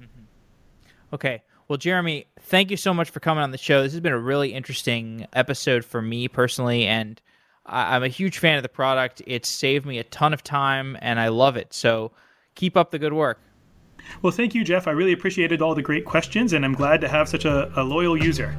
[0.00, 1.14] Mm-hmm.
[1.14, 1.42] Okay.
[1.68, 3.82] Well, Jeremy, thank you so much for coming on the show.
[3.82, 7.20] This has been a really interesting episode for me personally, and
[7.66, 9.22] I- am a huge fan of the product.
[9.26, 11.72] It's saved me a ton of time, and I love it.
[11.72, 12.12] So
[12.54, 13.40] keep up the good work.
[14.22, 14.88] Well, thank you, Jeff.
[14.88, 17.84] I really appreciated all the great questions, and I'm glad to have such a, a
[17.84, 18.56] loyal user.